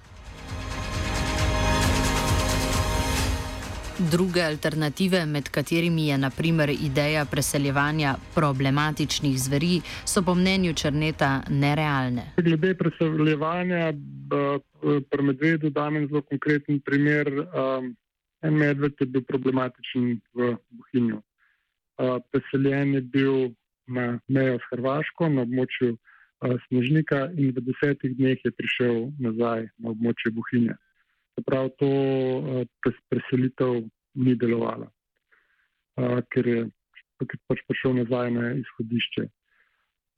Druge 4.09 4.41
alternative, 4.41 5.25
med 5.25 5.49
katerimi 5.49 6.07
je 6.07 6.17
naprimer 6.17 6.69
ideja 6.69 7.25
preseljevanja 7.25 8.15
problematičnih 8.35 9.37
zveri, 9.39 9.81
so 10.05 10.23
po 10.25 10.33
mnenju 10.35 10.73
Črneta 10.73 11.41
nerealne. 11.49 12.23
Glede 12.37 12.73
preseljevanja, 12.77 13.93
pri 15.11 15.23
medvedu 15.23 15.69
danem 15.69 16.07
zelo 16.07 16.21
konkreten 16.21 16.79
primer. 16.79 17.29
Um, 17.29 17.95
en 18.41 18.57
medved 18.57 18.93
je 18.99 19.05
bil 19.05 19.21
problematičen 19.21 20.19
v 20.33 20.55
Bohinju. 20.69 21.21
Uh, 21.21 22.17
preseljen 22.31 22.93
je 22.93 23.01
bil 23.01 23.51
na 23.87 24.19
mejo 24.27 24.57
s 24.57 24.71
Hrvaško, 24.71 25.29
na 25.29 25.45
območju 25.45 25.93
uh, 25.93 26.55
Snežnika, 26.67 27.27
in 27.37 27.53
v 27.53 27.61
desetih 27.69 28.17
dneh 28.17 28.41
je 28.45 28.51
prišel 28.51 29.11
nazaj 29.19 29.67
na 29.77 29.93
območje 29.93 30.33
Bohinja. 30.33 30.79
Prav 31.47 31.69
to 31.79 31.89
uh, 31.89 32.93
preselitev 33.09 33.83
ni 34.15 34.35
delovala, 34.35 34.87
uh, 34.87 36.19
ker 36.33 36.47
je 36.47 36.63
pač 37.47 37.61
prišel 37.69 37.99
nazaj 38.01 38.31
na 38.33 38.53
izhodišče. 38.59 39.27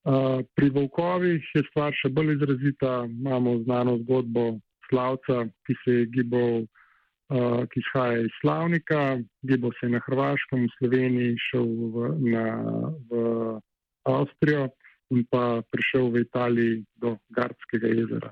Uh, 0.04 0.44
pri 0.56 0.70
volkovih 0.76 1.44
je 1.56 1.64
stvar 1.72 1.96
še 1.96 2.12
bolj 2.12 2.36
izrazita. 2.38 3.04
Imamo 3.08 3.60
znano 3.64 3.98
zgodbo 4.04 4.58
slavca, 4.90 5.46
ki 5.68 5.76
se 5.84 6.00
je 6.00 6.06
gibal, 6.16 6.66
ki 7.72 7.80
izhaja 7.80 8.20
iz 8.22 8.34
Slavnika, 8.42 9.18
gibal 9.42 9.72
se 9.80 9.88
je 9.88 9.94
na 9.96 10.02
Hrvaškem, 10.06 10.66
v 10.68 10.74
Sloveniji, 10.78 11.38
šel 11.50 11.66
v, 11.66 12.10
na, 12.30 12.44
v 13.10 13.22
Avstrijo 14.06 14.68
in 15.14 15.26
pa 15.32 15.62
prišel 15.72 16.12
v 16.12 16.24
Italiji 16.26 16.84
do 17.02 17.18
Gardskega 17.30 17.90
jezera. 17.90 18.32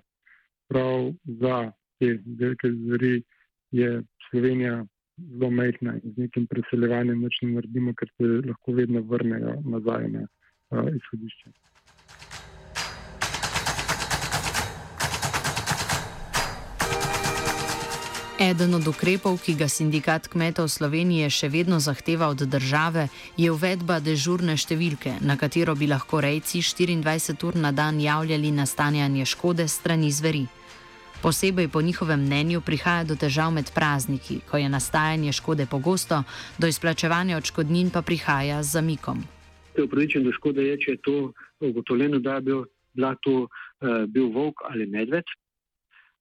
Prav 0.70 1.14
za 1.42 1.72
te 2.02 2.18
velike 2.26 2.72
zveri 2.74 3.24
je 3.72 4.04
Slovenija 4.30 4.86
zelo 5.30 5.50
majhna 5.52 5.94
in 6.04 6.14
z 6.14 6.26
nekim 6.26 6.48
preseljevanjem 6.50 7.24
več 7.24 7.42
ne 7.44 7.54
naredimo, 7.56 7.94
ker 7.94 8.10
se 8.18 8.30
lahko 8.50 8.78
vedno 8.78 9.04
vrnejo 9.14 9.58
nazaj 9.76 10.08
na 10.16 10.24
uh, 10.26 10.88
izhodišče. 10.90 11.52
Eden 18.42 18.74
od 18.74 18.88
ukrepov, 18.90 19.36
ki 19.46 19.54
ga 19.54 19.68
sindikat 19.70 20.26
kmetov 20.34 20.72
Slovenije 20.74 21.28
še 21.30 21.50
vedno 21.54 21.78
zahteva 21.78 22.32
od 22.34 22.42
države, 22.50 23.04
je 23.38 23.52
uvedba 23.54 24.00
dežurne 24.02 24.56
številke, 24.58 25.20
na 25.22 25.36
katero 25.38 25.76
bi 25.78 25.86
lahko 25.92 26.24
rejci 26.26 26.64
24 26.66 27.46
ur 27.46 27.60
na 27.62 27.70
dan 27.72 28.02
javljali 28.02 28.50
nastanjanje 28.50 29.30
škode 29.36 29.68
strani 29.70 30.10
zveri. 30.10 30.48
Posebej 31.22 31.68
po 31.68 31.82
njihovem 31.82 32.20
mnenju 32.26 32.62
prihaja 32.66 33.04
do 33.04 33.16
težav 33.16 33.52
med 33.54 33.70
prazniki, 33.76 34.40
ko 34.50 34.58
je 34.58 34.70
nastajanje 34.70 35.32
škode 35.38 35.68
pogosto, 35.70 36.24
do 36.58 36.68
izplačevanja 36.68 37.38
odškodnin 37.38 37.92
pa 37.94 38.02
prihaja 38.02 38.64
z 38.64 38.72
zamikom. 38.72 39.22
Upravičen 39.84 40.24
do 40.26 40.32
škode 40.34 40.66
je, 40.66 40.80
če 40.82 40.92
je 40.92 41.02
to 41.06 41.18
ugotovljeno, 41.60 42.20
da 42.20 42.40
je 42.40 42.42
bil, 42.42 42.64
to, 43.22 43.36
uh, 43.46 44.06
bil 44.08 44.32
volk 44.34 44.66
ali 44.66 44.90
medved. 44.90 45.30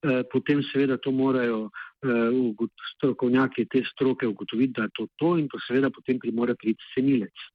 Uh, 0.04 0.20
potem 0.32 0.60
seveda 0.68 0.98
to 1.00 1.10
morajo 1.10 1.70
uh, 1.70 2.68
strokovnjaki 2.94 3.64
te 3.72 3.80
stroke 3.94 4.28
ugotoviti, 4.28 4.76
da 4.76 4.82
je 4.82 4.96
to 4.98 5.06
to 5.16 5.38
in 5.38 5.48
to 5.48 5.58
seveda 5.64 5.88
potem 5.90 6.18
primore 6.18 6.54
priti 6.54 6.92
cenilec. 6.94 7.48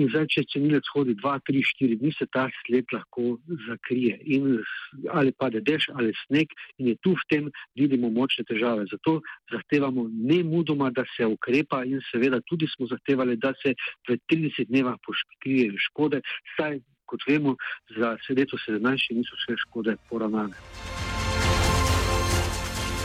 In 0.00 0.08
zdaj, 0.08 0.24
če 0.32 0.42
cenilec 0.48 0.86
hodi 0.94 1.12
2, 1.20 1.32
3, 1.48 1.62
4 1.68 1.98
dni, 2.00 2.12
se 2.16 2.24
ta 2.32 2.46
sled 2.62 2.88
lahko 2.94 3.36
zakrije. 3.66 4.16
In 4.36 4.56
ali 5.12 5.34
pade 5.36 5.60
dež 5.60 5.90
ali 5.92 6.14
sneg, 6.24 6.48
in 6.80 6.92
je 6.92 6.96
tu 7.04 7.12
v 7.12 7.26
tem 7.28 7.50
vidimo 7.76 8.08
močne 8.08 8.46
težave. 8.48 8.86
Zato 8.88 9.20
zahtevamo 9.52 10.08
ne 10.08 10.40
mudoma, 10.48 10.88
da 10.90 11.04
se 11.12 11.28
ukrepa, 11.28 11.84
in 11.84 12.00
seveda 12.08 12.40
tudi 12.48 12.70
smo 12.72 12.88
zahtevali, 12.88 13.36
da 13.36 13.52
se 13.60 13.76
v 14.08 14.16
30 14.32 14.72
dnevah 14.72 14.96
poškrijejo 15.04 15.76
škode, 15.92 16.24
saj, 16.56 16.80
kot 17.04 17.28
vemo, 17.28 17.58
za 17.92 18.16
leto 18.32 18.56
17 18.56 19.12
niso 19.12 19.36
vse 19.36 19.60
škode 19.68 20.00
poravnane. 20.08 20.56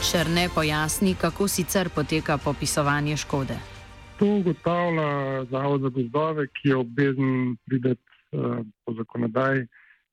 Črne 0.08 0.48
pojasni, 0.54 1.18
kako 1.20 1.48
sicer 1.52 1.92
poteka 1.92 2.38
popisovanje 2.40 3.20
škode. 3.20 3.77
To 4.18 4.26
ugotavlja 4.26 5.44
Zavod 5.50 5.80
za 5.80 5.88
gozdove, 5.88 6.46
ki 6.46 6.68
je 6.68 6.76
obvezen 6.76 7.56
priti 7.66 7.94
uh, 7.94 8.64
po 8.84 8.94
zakonodaji 8.98 9.66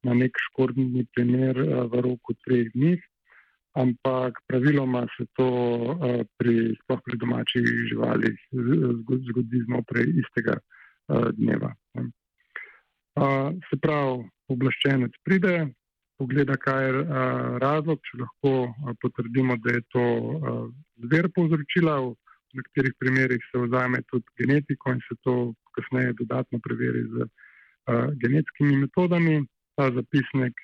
na 0.04 0.14
nek 0.14 0.38
škodni 0.50 1.06
primer 1.16 1.58
uh, 1.58 1.88
v 1.90 2.02
roku 2.06 2.36
treh 2.46 2.70
dni, 2.76 3.00
ampak 3.74 4.38
praviloma 4.48 5.08
se 5.18 5.26
to 5.34 5.48
uh, 5.48 6.22
pri, 6.38 6.76
pri 7.06 7.18
domačih 7.18 7.66
živalih 7.90 8.38
zgodi 9.30 9.64
znotraj 9.66 10.06
istega 10.22 10.60
uh, 10.60 11.32
dneva. 11.40 11.74
Uh, 11.98 13.58
se 13.70 13.80
pravi, 13.82 14.22
oblaščenec 14.54 15.18
pride, 15.24 15.56
pogleda, 16.22 16.60
kaj 16.62 16.86
je 16.86 16.94
uh, 17.02 17.58
razlog, 17.64 18.06
če 18.06 18.22
lahko 18.22 18.54
uh, 18.70 18.94
potrdimo, 19.02 19.58
da 19.66 19.80
je 19.80 19.84
to 19.98 20.06
uh, 20.06 20.62
zver 21.10 21.32
povzročila. 21.34 21.98
V 22.56 22.62
nekaterih 22.62 22.94
primerjih 23.00 23.42
se 23.52 23.60
vzame 23.60 24.00
tudi 24.08 24.32
genetiko 24.40 24.94
in 24.96 25.02
se 25.08 25.16
to 25.28 25.54
kasneje 25.76 26.14
dodatno 26.20 26.60
preveri 26.64 27.04
z 27.12 27.26
uh, 27.26 28.14
genetskimi 28.22 28.78
metodami. 28.78 29.44
Ta 29.76 29.90
zapisnik 29.92 30.56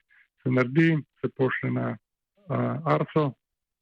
se 0.44 0.52
naredi, 0.56 0.96
se 1.20 1.28
pošlje 1.36 1.72
na 1.72 1.90
uh, 1.92 2.94
Arso 2.96 3.34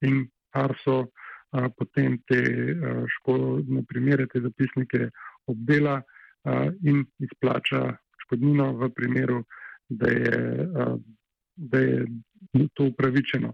in 0.02 0.26
Arso 0.58 0.98
uh, 1.06 1.68
potem 1.78 2.18
te 2.26 2.42
uh, 2.42 3.06
škodne 3.20 3.86
primere, 3.86 4.26
te 4.26 4.42
zapisnike 4.42 5.12
obdela 5.46 6.02
uh, 6.02 6.74
in 6.82 7.06
izplača 7.22 7.94
škodnino 8.26 8.74
v 8.82 8.90
primeru, 8.90 9.44
da 9.90 10.10
je 10.10 10.36
uh, 10.66 10.98
da 11.60 11.80
je 11.80 12.06
to 12.74 12.84
upravičeno. 12.84 13.54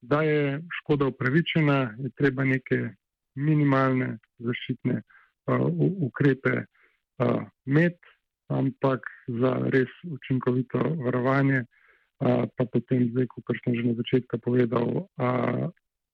Da 0.00 0.22
je 0.22 0.62
škoda 0.80 1.06
upravičena, 1.06 1.94
je 1.98 2.10
treba 2.16 2.44
neke 2.44 2.90
minimalne 3.36 4.16
zaščitne 4.44 5.00
uh, 5.00 5.66
ukrepe 6.08 6.58
uh, 6.64 7.42
imeti. 7.66 8.12
ampak 8.48 9.02
za 9.40 9.50
res 9.74 9.90
učinkovito 10.06 10.78
varovanje, 10.78 11.64
pa 12.20 12.64
potem 12.72 13.08
zdaj, 13.10 13.26
kot 13.32 13.58
sem 13.64 13.74
že 13.74 13.82
na 13.88 13.94
začetku 13.98 14.38
povedal, 14.38 15.10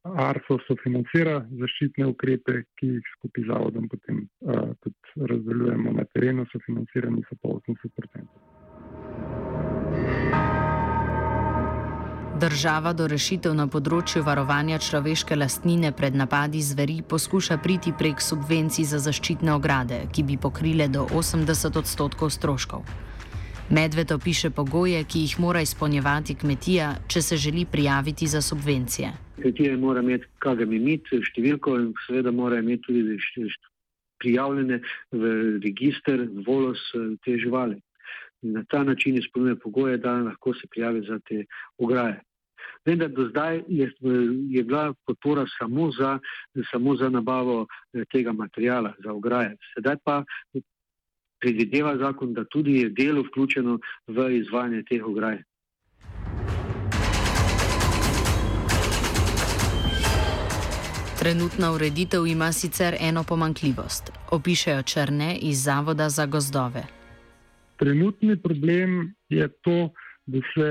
ARSO 0.03 0.57
sofinancira 0.65 1.35
zaščitne 1.61 2.09
ukrepe, 2.09 2.65
ki 2.81 2.89
jih 2.95 3.13
skupaj 3.19 3.45
z 3.45 3.53
zavodom 3.53 3.85
potem 3.93 4.25
tudi 4.81 5.29
razdeljujemo 5.29 5.93
na 5.93 6.09
terenu, 6.15 6.49
sofinancirani 6.57 7.21
so 7.29 7.37
pa 7.37 7.53
80%. 7.61 8.52
Država 12.43 12.91
do 12.99 13.05
rešitev 13.07 13.53
na 13.55 13.69
področju 13.71 14.25
varovanja 14.27 14.81
človeške 14.83 15.37
lastnine 15.39 15.93
pred 15.95 16.17
napadi 16.19 16.59
zveri 16.67 16.97
poskuša 17.07 17.61
priti 17.63 17.93
prek 17.95 18.19
subvencij 18.19 18.89
za 18.91 18.99
zaščitne 19.05 19.53
ograde, 19.55 20.01
ki 20.11 20.25
bi 20.27 20.35
pokrile 20.45 20.89
do 20.91 21.05
80 21.21 21.79
odstotkov 21.79 22.33
stroškov. 22.35 22.83
Medved 23.71 24.11
opiše 24.11 24.51
pogoje, 24.51 25.05
ki 25.07 25.23
jih 25.23 25.35
mora 25.45 25.63
izpolnjevati 25.63 26.35
kmetija, 26.41 26.89
če 27.07 27.23
se 27.23 27.39
želi 27.45 27.63
prijaviti 27.77 28.27
za 28.27 28.43
subvencije. 28.43 29.13
Kmetija 29.39 29.79
mora 29.79 30.03
imeti 30.03 30.27
KGM-imit, 30.43 31.15
številko 31.31 31.77
in 31.79 31.95
seveda 32.09 32.35
mora 32.35 32.59
imeti 32.59 32.89
tudi 32.89 33.47
prijavljene 34.19 34.81
v 35.15 35.33
registr 35.63 36.27
volos 36.43 36.83
te 37.23 37.39
živali. 37.39 37.79
Na 38.43 38.67
ta 38.67 38.83
način 38.83 39.23
izpolnjuje 39.23 39.63
pogoje, 39.63 40.03
da 40.03 40.19
lahko 40.27 40.59
se 40.59 40.67
prijavi 40.75 41.07
za 41.07 41.23
te 41.31 41.45
ograje. 41.79 42.19
Vendar 42.85 43.09
do 43.09 43.29
zdaj 43.29 43.63
je, 43.69 43.93
je 44.49 44.65
bila 44.65 44.95
podpora 45.07 45.47
samo 45.59 45.91
za, 45.93 46.19
samo 46.71 46.97
za 46.97 47.09
nabavo 47.09 47.67
eh, 47.93 48.05
tega 48.13 48.33
materijala, 48.33 48.95
za 49.05 49.13
ograje. 49.13 49.57
Sedaj 49.75 49.97
pa 50.05 50.25
predvideva 51.41 51.97
zakon, 51.97 52.35
da 52.35 52.45
tudi 52.45 52.77
je 52.77 52.91
delo 52.91 53.23
vključeno 53.23 53.79
v 54.07 54.31
izvajanje 54.37 54.83
teh 54.91 55.07
ograj. 55.07 55.43
Trenutna 61.19 61.73
ureditev 61.73 62.27
ima 62.27 62.53
sicer 62.53 62.97
eno 63.01 63.25
pomankljivost. 63.29 64.13
Opišajo 64.31 64.83
črne 64.83 65.39
iz 65.43 65.63
Zavoda 65.65 66.09
za 66.09 66.27
gozdove. 66.27 66.83
Trenutni 67.77 68.43
problem 68.43 69.15
je 69.29 69.49
to, 69.49 69.91
da 70.27 70.39
se 70.55 70.69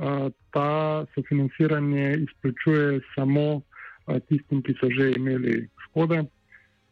a, 0.00 0.30
ta 0.50 1.06
sofinanciranje 1.14 2.16
izplačuje 2.26 3.00
samo 3.14 3.62
a, 4.06 4.18
tistim, 4.20 4.62
ki 4.62 4.74
so 4.80 4.90
že 4.90 5.12
imeli 5.16 5.68
škode. 5.86 6.24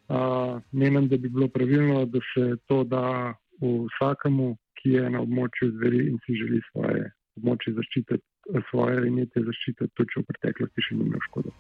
A, 0.09 0.21
menim, 0.73 1.09
da 1.09 1.17
bi 1.17 1.29
bilo 1.29 1.49
pravilno, 1.49 2.05
da 2.07 2.21
se 2.35 2.57
to 2.67 2.85
da 2.85 3.35
vsakemu, 3.61 4.57
ki 4.79 4.95
je 4.95 5.11
na 5.11 5.21
območju 5.21 5.73
zveri 5.75 6.07
in 6.09 6.19
si 6.25 6.39
želi 6.39 6.61
svoje 6.71 7.11
območje 7.39 7.75
zaščititi, 7.75 8.25
svoje 8.71 9.07
imetje 9.09 9.43
zaščititi, 9.51 9.93
tudi 9.95 10.15
če 10.15 10.23
v 10.23 10.29
preteklosti 10.31 10.87
še 10.87 10.99
ni 10.99 11.09
imel 11.09 11.25
škode. 11.27 11.55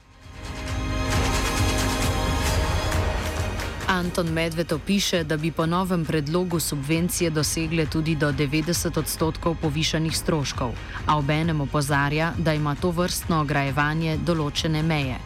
Anton 3.98 4.28
Medved 4.32 4.72
opiše, 4.72 5.24
da 5.24 5.36
bi 5.36 5.50
po 5.52 5.66
novem 5.66 6.04
predlogu 6.04 6.60
subvencije 6.60 7.30
dosegle 7.30 7.86
tudi 7.92 8.14
do 8.14 8.28
90 8.32 8.98
odstotkov 8.98 9.56
povišanih 9.62 10.14
stroškov, 10.16 10.70
a 11.08 11.18
obenem 11.18 11.60
opozarja, 11.60 12.28
da 12.38 12.54
ima 12.54 12.76
to 12.82 12.92
vrstno 12.94 13.40
ograjevanje 13.42 14.14
določene 14.26 14.82
meje. 14.86 15.18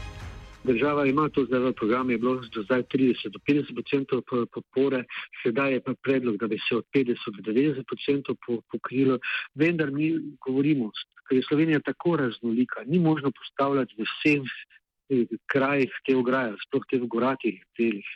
Država 0.64 1.04
ima 1.06 1.28
to 1.28 1.44
zdaj 1.44 1.60
v 1.60 1.72
programu, 1.80 2.14
je 2.14 2.18
bilo 2.24 2.34
do 2.54 2.62
zdaj 2.62 2.86
30 2.94 3.36
do 3.36 3.40
50 3.50 3.82
odstotkov 3.82 4.46
podpore, 4.56 5.04
sedaj 5.42 5.72
je 5.72 5.80
pa 5.84 5.92
predlog, 6.02 6.40
da 6.40 6.48
bi 6.48 6.56
se 6.68 6.76
od 6.80 6.86
50 6.96 7.40
do 7.44 7.52
90 7.52 7.96
odstotkov 7.96 8.62
pokrilo. 8.72 9.18
Vendar 9.54 9.90
mi 9.92 10.14
govorimo, 10.46 10.88
ker 11.28 11.36
je 11.36 11.48
Slovenija 11.48 11.84
tako 11.84 12.16
raznolika, 12.24 12.86
ni 12.86 12.98
možno 12.98 13.34
postavljati 13.36 14.00
v 14.00 14.08
vseh 14.08 14.40
eh, 14.48 15.36
krajih 15.52 15.92
te 16.06 16.16
ograje, 16.16 16.56
sploh 16.64 16.88
te 16.88 17.02
v 17.04 17.10
goratih 17.16 17.60
delih 17.76 18.08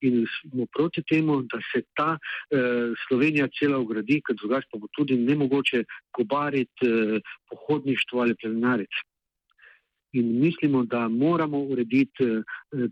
in 0.00 0.26
smo 0.26 0.66
proti 0.76 1.02
temu, 1.02 1.42
da 1.42 1.58
se 1.72 1.82
ta 1.94 2.18
eh, 2.18 2.92
Slovenija 3.08 3.48
cela 3.58 3.78
ugradi, 3.78 4.20
ker 4.26 4.36
drugače 4.36 4.68
pa 4.72 4.78
bo 4.78 4.88
tudi 4.96 5.16
nemogoče 5.16 5.84
gobariti 6.16 6.86
eh, 6.86 7.20
pohodništvo 7.50 8.20
ali 8.20 8.34
plenariti. 8.34 9.04
In 10.12 10.40
mislimo, 10.40 10.84
da 10.84 11.08
moramo 11.08 11.58
urediti 11.58 12.24
eh, 12.24 12.42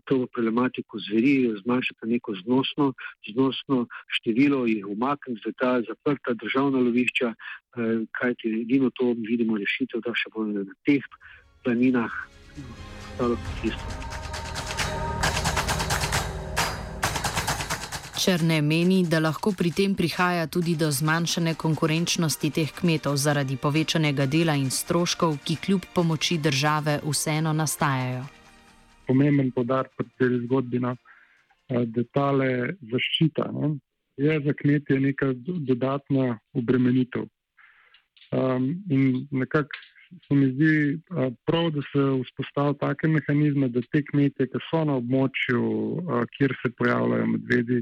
to 0.05 0.27
problematiko 0.33 0.99
zveri, 0.99 1.53
zmanjšati 1.63 2.07
neko 2.13 2.35
znosno, 2.43 2.93
znosno 3.31 3.87
število, 4.07 4.65
jih 4.65 4.85
umakniti 4.87 5.41
za 5.45 5.51
ta 5.57 5.81
zaprta 5.87 6.33
državna 6.33 6.79
lovišča, 6.79 7.33
eh, 7.33 8.05
kajti 8.11 8.61
edino 8.61 8.89
to 8.89 9.15
vidimo 9.29 9.57
rešitev, 9.57 10.01
da 10.05 10.13
še 10.13 10.29
bolj 10.35 10.53
na 10.61 10.79
teh 10.85 11.03
planinah 11.63 12.13
ostalo 13.17 13.35
kmetijstvo. 13.35 14.26
Črne 18.17 18.61
meni, 18.61 19.03
da 19.05 19.19
lahko 19.21 19.51
pri 19.53 19.69
tem 19.69 19.93
prihaja 19.95 20.47
tudi 20.49 20.73
do 20.75 20.87
zmanjšane 20.91 21.53
konkurenčnosti 21.53 22.49
teh 22.49 22.71
kmetov 22.73 23.13
zaradi 23.21 23.57
povečanega 23.61 24.25
dela 24.25 24.55
in 24.57 24.71
stroškov, 24.73 25.37
ki 25.45 25.55
kljub 25.61 25.85
pomoči 25.93 26.39
države 26.41 26.97
vseeno 27.05 27.53
nastajajo. 27.53 28.23
Pomemben 29.05 29.51
podarek 29.53 29.93
pri 29.97 30.09
tej 30.17 30.39
zgodbi 30.47 30.79
je, 30.79 30.81
no, 30.81 30.95
da 31.69 32.03
tale 32.17 32.49
zaščita 32.89 33.51
ne, 33.53 33.69
je 34.17 34.39
za 34.47 34.53
kmetje 34.63 34.99
neka 34.99 35.31
dodatna 35.45 36.39
obremenitev. 36.57 37.29
Um, 38.33 38.73
in 38.89 39.27
nekako 39.31 39.77
se 40.25 40.33
mi 40.33 40.49
zdi 40.55 40.99
prav, 41.45 41.69
da 41.71 41.85
se 41.91 42.01
vzpostavijo 42.23 42.73
take 42.81 43.07
mehanizme, 43.07 43.69
da 43.69 43.81
te 43.91 44.01
kmetje, 44.09 44.49
ki 44.49 44.65
so 44.71 44.83
na 44.89 44.97
območju, 44.97 45.63
kjer 46.33 46.57
se 46.63 46.73
pojavljajo 46.81 47.27
medvedi, 47.37 47.81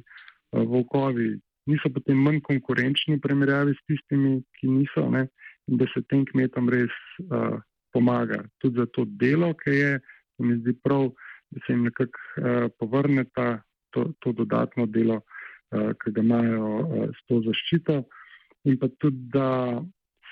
volkovi 0.63 1.35
niso 1.65 1.89
potem 1.89 2.17
manj 2.21 2.41
konkurenčni 2.45 3.17
v 3.17 3.23
primerjavi 3.25 3.73
s 3.73 3.85
tistimi, 3.89 4.39
ki 4.59 4.69
niso, 4.69 5.09
ne? 5.09 5.27
in 5.65 5.79
da 5.81 5.87
se 5.89 6.03
tem 6.05 6.21
kmetom 6.29 6.69
res 6.69 6.93
uh, 7.25 7.57
pomaga. 7.93 8.43
Tudi 8.61 8.77
za 8.77 8.85
to 8.93 9.05
delo, 9.17 9.49
ki 9.57 9.73
je, 9.73 9.93
se 10.37 10.45
mi 10.45 10.59
zdi 10.59 10.75
prav, 10.85 11.09
da 11.49 11.63
se 11.65 11.73
jim 11.73 11.87
nekako 11.89 12.21
uh, 12.37 12.67
povrne 12.77 13.25
ta, 13.33 13.63
to, 13.89 14.11
to 14.21 14.35
dodatno 14.37 14.85
delo, 14.85 15.23
uh, 15.23 15.89
ki 15.97 16.13
ga 16.13 16.21
imajo 16.21 16.69
uh, 16.83 17.09
s 17.09 17.25
to 17.25 17.41
zaščito, 17.47 17.97
in 18.69 18.77
pa 18.77 18.91
tudi, 19.01 19.25
da 19.33 19.81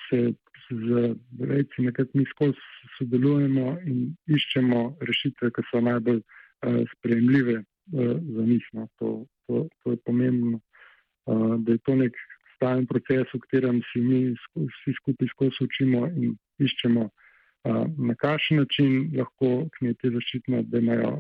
se 0.06 0.36
z 0.70 1.16
rejci 1.50 1.88
nekako 1.90 2.18
mi 2.18 2.30
skozi 2.30 2.70
sodelujemo 3.00 3.80
in 3.90 4.14
iščemo 4.30 4.86
rešitve, 5.02 5.50
ki 5.50 5.66
so 5.72 5.82
najbolj 5.82 6.22
uh, 6.22 6.84
sprejemljive 6.94 7.64
za 7.90 8.44
njih. 8.48 8.68
No? 8.78 8.86
To, 9.02 9.26
to, 9.48 9.68
to 9.84 9.92
je 9.92 9.98
pomembno, 10.06 10.60
uh, 10.60 11.56
da 11.60 11.72
je 11.72 11.82
to 11.86 11.96
nek 11.96 12.18
stalen 12.56 12.88
proces, 12.88 13.28
v 13.34 13.42
katerem 13.46 13.82
si 13.92 14.02
mi 14.02 14.22
vsi 14.34 14.96
skupaj 15.02 15.32
skozi 15.34 15.68
učimo 15.68 16.06
in 16.08 16.38
iščemo, 16.64 17.08
uh, 17.10 17.84
na 17.98 18.16
kakšen 18.16 18.64
način 18.64 19.12
lahko 19.18 19.70
kmetje 19.78 20.14
zaščitimo, 20.18 20.64
da, 20.72 20.80
imajo, 20.80 21.14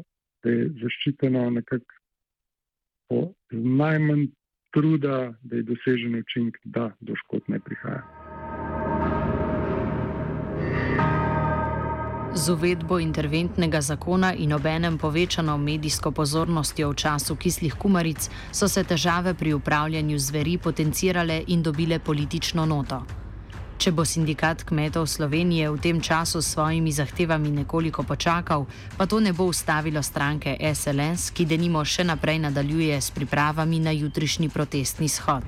da 0.43 0.55
je 0.55 0.69
zaščiteno 0.83 1.49
nekako 1.59 1.99
po 3.09 3.21
najmanj 3.51 4.27
truda, 4.73 5.33
da 5.43 5.55
je 5.55 5.69
dosežen 5.69 6.15
učinek, 6.15 6.59
da 6.63 6.91
do 6.99 7.15
škod 7.15 7.43
ne 7.47 7.59
prihaja. 7.59 8.22
Z 12.36 12.50
uvedbo 12.50 13.00
interventnega 13.00 13.82
zakona 13.82 14.34
in 14.34 14.54
obenem 14.54 14.98
povečano 14.98 15.54
medijsko 15.58 16.12
pozornostjo 16.12 16.89
v 16.89 16.96
času 16.96 17.36
kislih 17.36 17.76
kumaric 17.78 18.30
so 18.52 18.67
se 18.67 18.84
težave 18.84 19.34
pri 19.34 19.54
upravljanju 19.54 20.19
zveri 20.19 20.58
potencirale 20.58 21.43
in 21.48 21.62
dobile 21.62 22.00
politično 22.00 22.65
noto. 22.65 23.04
Če 23.78 23.91
bo 23.91 24.06
sindikat 24.06 24.63
kmetov 24.65 25.06
Slovenije 25.08 25.69
v 25.69 25.78
tem 25.78 26.02
času 26.02 26.41
s 26.41 26.56
svojimi 26.58 26.91
zahtevami 26.91 27.52
nekoliko 27.52 28.04
počakal, 28.04 28.65
pa 28.98 29.06
to 29.06 29.19
ne 29.19 29.34
bo 29.34 29.46
ustavilo 29.46 30.02
stranke 30.02 30.58
SLS, 30.58 31.30
ki 31.38 31.46
denimo 31.46 31.86
še 31.86 32.04
naprej 32.04 32.39
nadaljuje 32.39 33.02
s 33.02 33.12
pripravami 33.12 33.80
na 33.80 33.91
jutrišnji 33.91 34.50
protestni 34.50 35.10
shod. 35.10 35.46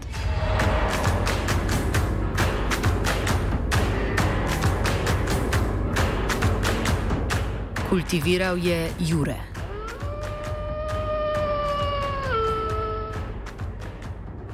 Kultiviral 7.95 8.61
je 8.61 8.91
Jure. 8.99 9.37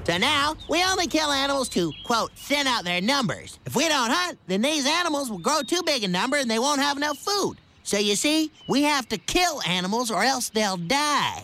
So 0.03 0.17
now 0.19 0.55
we 0.69 0.83
only 0.83 1.07
kill 1.07 1.31
animals 1.31 1.67
to, 1.69 1.91
quote, 2.03 2.31
thin 2.35 2.67
out 2.67 2.83
their 2.83 3.01
numbers. 3.01 3.57
If 3.65 3.75
we 3.75 3.87
don't 3.87 4.11
hunt, 4.11 4.37
then 4.45 4.61
these 4.61 4.85
animals 4.85 5.31
will 5.31 5.39
grow 5.39 5.63
too 5.63 5.81
big 5.83 6.03
a 6.03 6.07
number 6.07 6.37
and 6.37 6.51
they 6.51 6.59
won't 6.59 6.81
have 6.81 6.97
enough 6.97 7.17
food. 7.17 7.57
So 7.81 7.97
you 7.97 8.15
see, 8.15 8.51
we 8.67 8.83
have 8.83 9.09
to 9.09 9.17
kill 9.17 9.59
animals 9.63 10.11
or 10.11 10.21
else 10.21 10.49
they'll 10.49 10.77
die. 10.77 11.43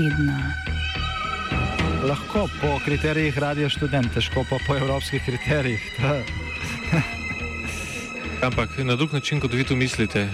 tedna. 0.00 0.54
Lahko 2.08 2.48
po 2.60 2.80
kriterijih 2.84 3.38
radio 3.38 3.68
študent, 3.68 4.08
težko 4.14 4.44
pa 4.48 4.56
po 4.66 4.76
evropskih 4.76 5.20
kriterijih. 5.24 5.82
Ampak 8.46 8.78
na 8.78 8.96
drug 8.96 9.12
način, 9.12 9.40
kot 9.40 9.52
vi 9.52 9.64
tu 9.64 9.76
mislite. 9.76 10.28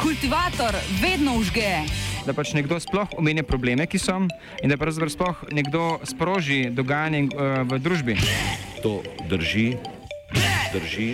Kultivator 0.00 0.74
vedno 1.02 1.36
užge. 1.36 1.84
Da 2.26 2.32
pač 2.32 2.54
nekdo 2.56 2.80
sploh 2.80 3.12
omenja 3.20 3.44
probleme, 3.44 3.86
ki 3.86 4.00
so, 4.00 4.16
in 4.62 4.72
da 4.72 4.80
pravzaprav 4.80 5.12
sploh 5.12 5.44
nekdo 5.52 5.98
sproži 6.08 6.70
dogajanje 6.72 7.28
uh, 7.28 7.60
v 7.68 7.78
družbi. 7.78 8.16
To 8.82 9.02
drži, 9.28 9.76
drži. 10.72 11.10